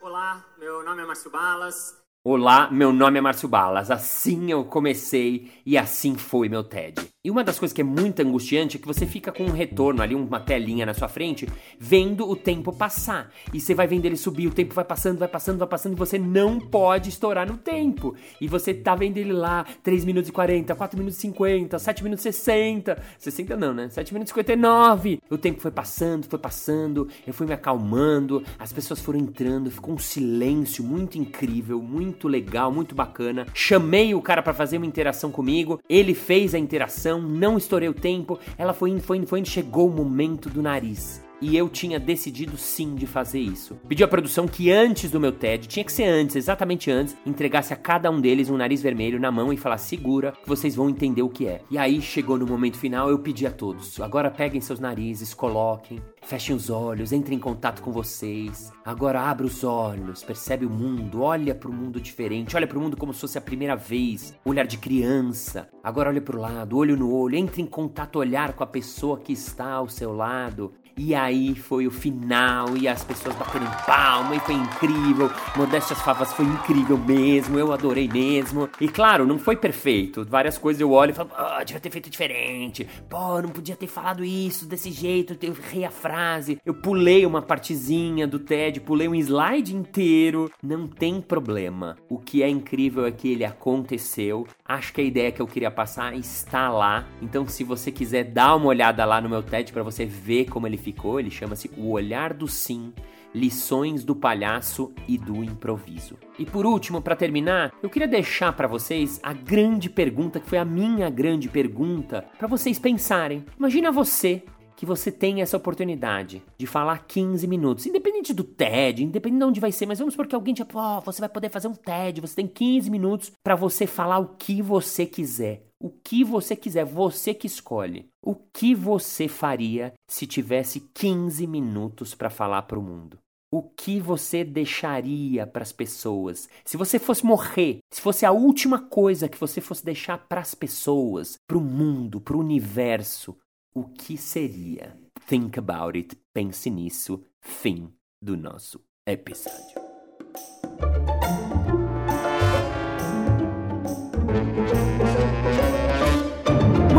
Olá, 0.00 0.44
meu 0.58 0.84
nome 0.84 1.02
é 1.02 1.06
Márcio 1.06 1.30
Balas. 1.30 1.96
Olá, 2.22 2.70
meu 2.70 2.92
nome 2.92 3.18
é 3.18 3.20
Márcio 3.22 3.48
Balas. 3.48 3.90
Assim 3.90 4.50
eu 4.50 4.64
comecei 4.64 5.50
e 5.64 5.78
assim 5.78 6.16
foi 6.16 6.48
meu 6.48 6.64
TED. 6.64 7.13
E 7.26 7.30
uma 7.30 7.42
das 7.42 7.58
coisas 7.58 7.72
que 7.72 7.80
é 7.80 7.84
muito 7.84 8.20
angustiante 8.20 8.76
é 8.76 8.80
que 8.80 8.86
você 8.86 9.06
fica 9.06 9.32
com 9.32 9.44
um 9.44 9.50
retorno 9.50 10.02
ali, 10.02 10.14
uma 10.14 10.38
telinha 10.38 10.84
na 10.84 10.92
sua 10.92 11.08
frente, 11.08 11.48
vendo 11.78 12.28
o 12.28 12.36
tempo 12.36 12.70
passar. 12.70 13.32
E 13.50 13.58
você 13.58 13.74
vai 13.74 13.86
vendo 13.86 14.04
ele 14.04 14.18
subir, 14.18 14.46
o 14.46 14.52
tempo 14.52 14.74
vai 14.74 14.84
passando, 14.84 15.16
vai 15.16 15.26
passando, 15.26 15.56
vai 15.56 15.66
passando, 15.66 15.94
e 15.94 15.96
você 15.96 16.18
não 16.18 16.60
pode 16.60 17.08
estourar 17.08 17.50
no 17.50 17.56
tempo. 17.56 18.14
E 18.38 18.46
você 18.46 18.74
tá 18.74 18.94
vendo 18.94 19.16
ele 19.16 19.32
lá, 19.32 19.64
3 19.82 20.04
minutos 20.04 20.28
e 20.28 20.32
40, 20.34 20.74
4 20.74 20.98
minutos 20.98 21.16
e 21.16 21.22
50, 21.22 21.78
7 21.78 22.04
minutos 22.04 22.26
e 22.26 22.30
60. 22.30 23.02
60 23.18 23.56
não, 23.56 23.72
né? 23.72 23.88
7 23.88 24.12
minutos 24.12 24.30
e 24.30 24.34
59. 24.34 25.22
O 25.30 25.38
tempo 25.38 25.62
foi 25.62 25.70
passando, 25.70 26.26
foi 26.28 26.38
passando, 26.38 27.08
eu 27.26 27.32
fui 27.32 27.46
me 27.46 27.54
acalmando, 27.54 28.44
as 28.58 28.70
pessoas 28.70 29.00
foram 29.00 29.18
entrando, 29.18 29.70
ficou 29.70 29.94
um 29.94 29.98
silêncio 29.98 30.84
muito 30.84 31.16
incrível, 31.16 31.80
muito 31.80 32.28
legal, 32.28 32.70
muito 32.70 32.94
bacana. 32.94 33.46
Chamei 33.54 34.14
o 34.14 34.20
cara 34.20 34.42
para 34.42 34.52
fazer 34.52 34.76
uma 34.76 34.84
interação 34.84 35.30
comigo, 35.30 35.80
ele 35.88 36.12
fez 36.12 36.54
a 36.54 36.58
interação 36.58 37.13
não 37.22 37.56
estourei 37.56 37.88
o 37.88 37.94
tempo, 37.94 38.38
ela 38.58 38.72
foi 38.72 38.90
indo, 38.90 39.02
foi 39.02 39.18
indo, 39.18 39.26
foi 39.26 39.40
indo, 39.40 39.48
chegou 39.48 39.88
o 39.88 39.92
momento 39.92 40.50
do 40.50 40.62
nariz. 40.62 41.23
E 41.44 41.58
eu 41.58 41.68
tinha 41.68 42.00
decidido 42.00 42.56
sim 42.56 42.94
de 42.94 43.06
fazer 43.06 43.38
isso. 43.38 43.76
Pedi 43.86 44.02
à 44.02 44.08
produção 44.08 44.48
que 44.48 44.72
antes 44.72 45.10
do 45.10 45.20
meu 45.20 45.30
TED, 45.30 45.68
tinha 45.68 45.84
que 45.84 45.92
ser 45.92 46.04
antes, 46.04 46.36
exatamente 46.36 46.90
antes, 46.90 47.14
entregasse 47.26 47.70
a 47.70 47.76
cada 47.76 48.10
um 48.10 48.18
deles 48.18 48.48
um 48.48 48.56
nariz 48.56 48.80
vermelho 48.80 49.20
na 49.20 49.30
mão 49.30 49.52
e 49.52 49.56
falar: 49.58 49.76
segura, 49.76 50.32
que 50.32 50.48
vocês 50.48 50.74
vão 50.74 50.88
entender 50.88 51.20
o 51.20 51.28
que 51.28 51.46
é. 51.46 51.60
E 51.70 51.76
aí 51.76 52.00
chegou 52.00 52.38
no 52.38 52.46
momento 52.46 52.78
final, 52.78 53.10
eu 53.10 53.18
pedi 53.18 53.46
a 53.46 53.50
todos: 53.50 54.00
agora 54.00 54.30
peguem 54.30 54.62
seus 54.62 54.80
narizes, 54.80 55.34
coloquem, 55.34 56.00
fechem 56.22 56.56
os 56.56 56.70
olhos, 56.70 57.12
entrem 57.12 57.36
em 57.36 57.40
contato 57.40 57.82
com 57.82 57.92
vocês. 57.92 58.72
Agora 58.82 59.20
abra 59.20 59.44
os 59.44 59.62
olhos, 59.62 60.24
percebe 60.24 60.64
o 60.64 60.70
mundo, 60.70 61.20
olha 61.20 61.54
para 61.54 61.68
o 61.68 61.74
mundo 61.74 62.00
diferente, 62.00 62.56
olha 62.56 62.66
para 62.66 62.78
o 62.78 62.80
mundo 62.80 62.96
como 62.96 63.12
se 63.12 63.20
fosse 63.20 63.36
a 63.36 63.42
primeira 63.42 63.76
vez, 63.76 64.34
olhar 64.46 64.66
de 64.66 64.78
criança. 64.78 65.68
Agora 65.82 66.08
olha 66.08 66.22
para 66.22 66.38
o 66.38 66.40
lado, 66.40 66.78
olho 66.78 66.96
no 66.96 67.12
olho, 67.14 67.36
entre 67.36 67.60
em 67.60 67.66
contato, 67.66 68.18
olhar 68.18 68.54
com 68.54 68.64
a 68.64 68.66
pessoa 68.66 69.20
que 69.20 69.34
está 69.34 69.72
ao 69.72 69.90
seu 69.90 70.10
lado. 70.10 70.72
E 70.96 71.12
aí 71.12 71.56
foi 71.56 71.88
o 71.88 71.90
final 71.90 72.76
e 72.76 72.86
as 72.86 73.02
pessoas 73.02 73.34
bateram 73.34 73.66
palma 73.84 74.36
e 74.36 74.40
foi 74.40 74.54
incrível. 74.54 75.28
Modéstias 75.56 76.00
Favas 76.00 76.32
foi 76.32 76.44
incrível 76.44 76.96
mesmo, 76.96 77.58
eu 77.58 77.72
adorei 77.72 78.08
mesmo. 78.08 78.68
E 78.80 78.86
claro, 78.86 79.26
não 79.26 79.36
foi 79.36 79.56
perfeito. 79.56 80.24
Várias 80.24 80.56
coisas 80.56 80.80
eu 80.80 80.92
olho 80.92 81.10
e 81.10 81.14
falo, 81.14 81.30
ah, 81.34 81.58
oh, 81.60 81.64
devia 81.64 81.80
ter 81.80 81.90
feito 81.90 82.08
diferente. 82.08 82.86
Pô, 83.08 83.42
não 83.42 83.48
podia 83.48 83.74
ter 83.74 83.88
falado 83.88 84.24
isso 84.24 84.66
desse 84.66 84.92
jeito, 84.92 85.36
eu 85.42 85.52
errei 85.52 85.84
a 85.84 85.90
frase. 85.90 86.60
Eu 86.64 86.74
pulei 86.74 87.26
uma 87.26 87.42
partezinha 87.42 88.26
do 88.26 88.38
TED, 88.38 88.80
pulei 88.80 89.08
um 89.08 89.14
slide 89.16 89.74
inteiro. 89.74 90.50
Não 90.62 90.86
tem 90.86 91.20
problema. 91.20 91.96
O 92.08 92.18
que 92.18 92.42
é 92.42 92.48
incrível 92.48 93.04
é 93.04 93.10
que 93.10 93.32
ele 93.32 93.44
aconteceu. 93.44 94.46
Acho 94.64 94.92
que 94.92 95.00
a 95.00 95.04
ideia 95.04 95.32
que 95.32 95.42
eu 95.42 95.46
queria 95.46 95.72
passar 95.72 96.14
está 96.14 96.68
lá. 96.68 97.06
Então, 97.20 97.46
se 97.48 97.64
você 97.64 97.90
quiser 97.90 98.24
dar 98.24 98.54
uma 98.54 98.66
olhada 98.66 99.04
lá 99.04 99.20
no 99.20 99.28
meu 99.28 99.42
TED 99.42 99.72
para 99.72 99.82
você 99.82 100.06
ver 100.06 100.44
como 100.46 100.66
ele 100.66 100.83
ele 101.18 101.30
chama-se 101.30 101.70
O 101.76 101.90
Olhar 101.90 102.32
do 102.34 102.46
Sim. 102.46 102.92
Lições 103.34 104.04
do 104.04 104.14
palhaço 104.14 104.92
e 105.08 105.18
do 105.18 105.42
improviso. 105.42 106.16
E 106.38 106.46
por 106.46 106.64
último, 106.64 107.02
para 107.02 107.16
terminar, 107.16 107.72
eu 107.82 107.90
queria 107.90 108.06
deixar 108.06 108.52
para 108.52 108.68
vocês 108.68 109.18
a 109.22 109.32
grande 109.32 109.90
pergunta 109.90 110.38
que 110.38 110.48
foi 110.48 110.58
a 110.58 110.64
minha 110.64 111.10
grande 111.10 111.48
pergunta 111.48 112.24
para 112.38 112.46
vocês 112.46 112.78
pensarem. 112.78 113.44
Imagina 113.58 113.90
você 113.90 114.44
que 114.76 114.86
você 114.86 115.10
tem 115.10 115.40
essa 115.40 115.56
oportunidade 115.56 116.42
de 116.58 116.66
falar 116.66 117.06
15 117.06 117.46
minutos, 117.46 117.86
independente 117.86 118.34
do 118.34 118.44
TED, 118.44 119.04
independente 119.04 119.40
de 119.40 119.44
onde 119.44 119.60
vai 119.60 119.72
ser, 119.72 119.86
mas 119.86 119.98
vamos 119.98 120.16
porque 120.16 120.34
alguém 120.34 120.54
tipo, 120.54 120.78
oh, 120.78 121.00
você 121.00 121.20
vai 121.20 121.28
poder 121.28 121.48
fazer 121.48 121.68
um 121.68 121.74
TED, 121.74 122.20
você 122.20 122.36
tem 122.36 122.46
15 122.46 122.90
minutos 122.90 123.32
para 123.42 123.54
você 123.54 123.86
falar 123.86 124.18
o 124.18 124.34
que 124.36 124.60
você 124.60 125.06
quiser. 125.06 125.64
O 125.80 125.90
que 125.90 126.24
você 126.24 126.56
quiser, 126.56 126.84
você 126.84 127.34
que 127.34 127.46
escolhe. 127.46 128.08
O 128.22 128.34
que 128.34 128.74
você 128.74 129.28
faria 129.28 129.92
se 130.08 130.26
tivesse 130.26 130.80
15 130.94 131.46
minutos 131.46 132.14
para 132.14 132.30
falar 132.30 132.62
para 132.62 132.78
o 132.78 132.82
mundo? 132.82 133.18
O 133.50 133.62
que 133.62 134.00
você 134.00 134.42
deixaria 134.42 135.46
para 135.46 135.62
as 135.62 135.70
pessoas? 135.70 136.48
Se 136.64 136.76
você 136.76 136.98
fosse 136.98 137.24
morrer, 137.24 137.78
se 137.92 138.00
fosse 138.00 138.26
a 138.26 138.32
última 138.32 138.80
coisa 138.80 139.28
que 139.28 139.38
você 139.38 139.60
fosse 139.60 139.84
deixar 139.84 140.18
para 140.26 140.40
as 140.40 140.54
pessoas, 140.54 141.36
para 141.46 141.58
o 141.58 141.60
mundo, 141.60 142.20
para 142.20 142.36
o 142.36 142.40
universo, 142.40 143.36
o 143.72 143.84
que 143.84 144.16
seria? 144.16 144.98
Think 145.28 145.58
about 145.58 145.96
it, 145.96 146.18
pense 146.32 146.68
nisso. 146.68 147.22
Fim 147.40 147.92
do 148.20 148.36
nosso 148.36 148.80
episódio. 149.06 149.84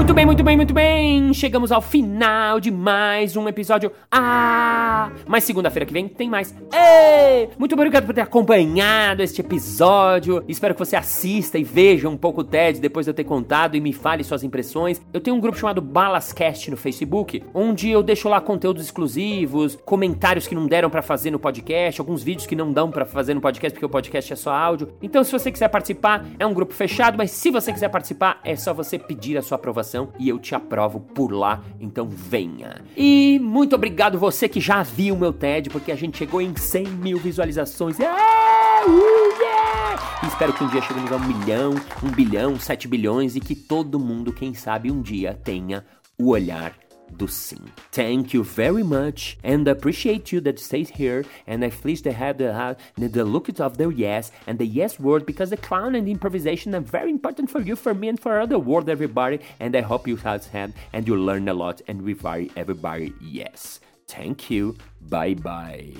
Muito 0.05 0.13
bem, 0.13 0.25
muito 0.27 0.43
bem, 0.43 0.55
muito 0.55 0.73
bem. 0.75 1.33
Chegamos 1.33 1.71
ao 1.71 1.81
final 1.81 2.59
de 2.59 2.69
mais 2.69 3.35
um 3.35 3.47
episódio. 3.47 3.91
Ah! 4.11 5.09
Mas 5.25 5.43
segunda-feira 5.43 5.83
que 5.83 5.91
vem 5.91 6.07
tem 6.07 6.29
mais. 6.29 6.53
Ei! 6.71 7.49
Muito 7.57 7.73
obrigado 7.73 8.05
por 8.05 8.13
ter 8.13 8.21
acompanhado 8.21 9.23
este 9.23 9.41
episódio. 9.41 10.43
Espero 10.47 10.75
que 10.75 10.79
você 10.79 10.95
assista 10.95 11.57
e 11.57 11.63
veja 11.63 12.07
um 12.07 12.15
pouco 12.15 12.41
o 12.41 12.43
TED 12.43 12.79
depois 12.79 13.07
de 13.07 13.09
eu 13.09 13.15
ter 13.15 13.23
contado 13.23 13.75
e 13.75 13.81
me 13.81 13.91
fale 13.91 14.23
suas 14.23 14.43
impressões. 14.43 15.01
Eu 15.11 15.19
tenho 15.19 15.35
um 15.35 15.39
grupo 15.39 15.57
chamado 15.57 15.81
Balascast 15.81 16.69
no 16.69 16.77
Facebook, 16.77 17.41
onde 17.51 17.89
eu 17.89 18.03
deixo 18.03 18.29
lá 18.29 18.39
conteúdos 18.39 18.83
exclusivos, 18.83 19.75
comentários 19.85 20.45
que 20.45 20.53
não 20.53 20.67
deram 20.67 20.89
para 20.91 21.01
fazer 21.01 21.31
no 21.31 21.39
podcast, 21.39 21.99
alguns 21.99 22.21
vídeos 22.21 22.45
que 22.45 22.55
não 22.55 22.71
dão 22.71 22.91
para 22.91 23.05
fazer 23.05 23.33
no 23.33 23.41
podcast 23.41 23.73
porque 23.73 23.87
o 23.87 23.89
podcast 23.89 24.33
é 24.33 24.35
só 24.35 24.53
áudio. 24.53 24.89
Então, 25.01 25.23
se 25.23 25.31
você 25.31 25.51
quiser 25.51 25.69
participar, 25.69 26.23
é 26.37 26.45
um 26.45 26.53
grupo 26.53 26.75
fechado, 26.75 27.17
mas 27.17 27.31
se 27.31 27.49
você 27.49 27.73
quiser 27.73 27.89
participar, 27.89 28.39
é 28.43 28.55
só 28.55 28.71
você 28.71 28.99
pedir 28.99 29.35
a 29.35 29.41
sua 29.41 29.55
aprovação 29.55 29.94
e 30.19 30.29
eu 30.29 30.39
te 30.39 30.53
aprovo 30.53 30.99
por 30.99 31.31
lá. 31.31 31.63
Então, 31.79 32.07
venha. 32.07 32.81
E 32.95 33.39
muito 33.41 33.75
obrigado 33.75 34.19
você 34.19 34.47
que 34.47 34.59
já 34.59 34.83
viu 34.83 35.15
meu 35.15 35.33
TED, 35.33 35.69
porque 35.69 35.91
a 35.91 35.95
gente 35.95 36.17
chegou 36.17 36.41
em 36.41 36.55
100 36.55 36.87
mil 36.87 37.17
visualizações. 37.17 37.97
Yeah! 37.99 38.85
Uh, 38.87 39.41
yeah! 39.41 40.01
E 40.23 40.27
espero 40.27 40.53
que 40.53 40.63
um 40.63 40.67
dia 40.67 40.81
cheguemos 40.81 41.11
a 41.11 41.15
um 41.15 41.27
milhão, 41.27 41.75
um 42.03 42.09
bilhão, 42.09 42.59
sete 42.59 42.87
bilhões 42.87 43.35
e 43.35 43.39
que 43.39 43.55
todo 43.55 43.99
mundo, 43.99 44.33
quem 44.33 44.53
sabe, 44.53 44.91
um 44.91 45.01
dia 45.01 45.39
tenha 45.43 45.85
o 46.17 46.29
olhar 46.29 46.73
do 47.17 47.27
sim. 47.27 47.71
Thank 47.91 48.33
you 48.33 48.43
very 48.43 48.83
much 48.83 49.37
and 49.43 49.67
appreciate 49.67 50.31
you 50.31 50.41
that 50.41 50.59
stays 50.59 50.89
here 50.89 51.25
and 51.47 51.63
I 51.63 51.69
please 51.69 52.01
to 52.03 52.11
have 52.11 52.37
the, 52.37 52.53
uh, 52.53 52.75
the 52.97 53.25
look 53.25 53.47
of 53.59 53.77
the 53.77 53.89
yes 53.89 54.31
and 54.47 54.59
the 54.59 54.65
yes 54.65 54.99
word 54.99 55.25
because 55.25 55.49
the 55.49 55.57
clown 55.57 55.95
and 55.95 56.07
the 56.07 56.11
improvisation 56.11 56.73
are 56.75 56.79
very 56.79 57.09
important 57.09 57.49
for 57.49 57.61
you, 57.61 57.75
for 57.75 57.93
me 57.93 58.09
and 58.09 58.19
for 58.19 58.39
other 58.39 58.59
world 58.59 58.89
everybody 58.89 59.39
and 59.59 59.75
I 59.75 59.81
hope 59.81 60.07
you 60.07 60.17
have 60.17 60.47
had 60.47 60.73
and 60.93 61.07
you 61.07 61.15
learn 61.15 61.47
a 61.47 61.53
lot 61.53 61.81
and 61.87 62.01
we 62.01 62.13
vary 62.13 62.51
everybody 62.55 63.13
yes. 63.21 63.79
Thank 64.07 64.49
you. 64.51 64.75
Bye 65.01 65.35
bye 65.35 65.93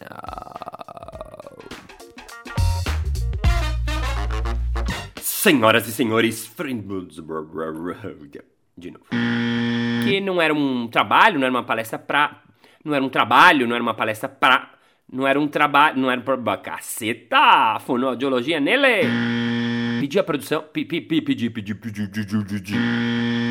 now. 0.00 0.50
Senhoras 5.20 5.88
e 5.88 5.92
senhores, 5.92 6.46
de 8.76 8.90
novo. 8.90 9.06
Que 10.10 10.20
não 10.20 10.40
era 10.40 10.52
um 10.52 10.88
trabalho, 10.88 11.38
não 11.38 11.46
era 11.46 11.54
uma 11.54 11.64
palestra 11.64 11.98
pra. 11.98 12.42
Não 12.84 12.94
era 12.94 13.04
um 13.04 13.08
trabalho, 13.08 13.66
não 13.66 13.74
era 13.74 13.82
uma 13.82 13.94
palestra 13.94 14.28
pra. 14.28 14.70
Não 15.12 15.26
era 15.26 15.40
um 15.40 15.48
trabalho, 15.48 15.98
não 15.98 16.10
era 16.10 16.20
pra. 16.20 16.56
Caceta! 16.56 17.78
Fonoaudiologia 17.80 18.60
nele! 18.60 19.08
Pedi 20.00 20.18
a 20.18 20.24
produção. 20.24 20.64
Pedi, 20.72 21.00
pedi, 21.00 21.22
pedi, 21.22 21.50
pedi, 21.50 21.74
pedi, 21.74 22.04
pedi. 22.44 23.49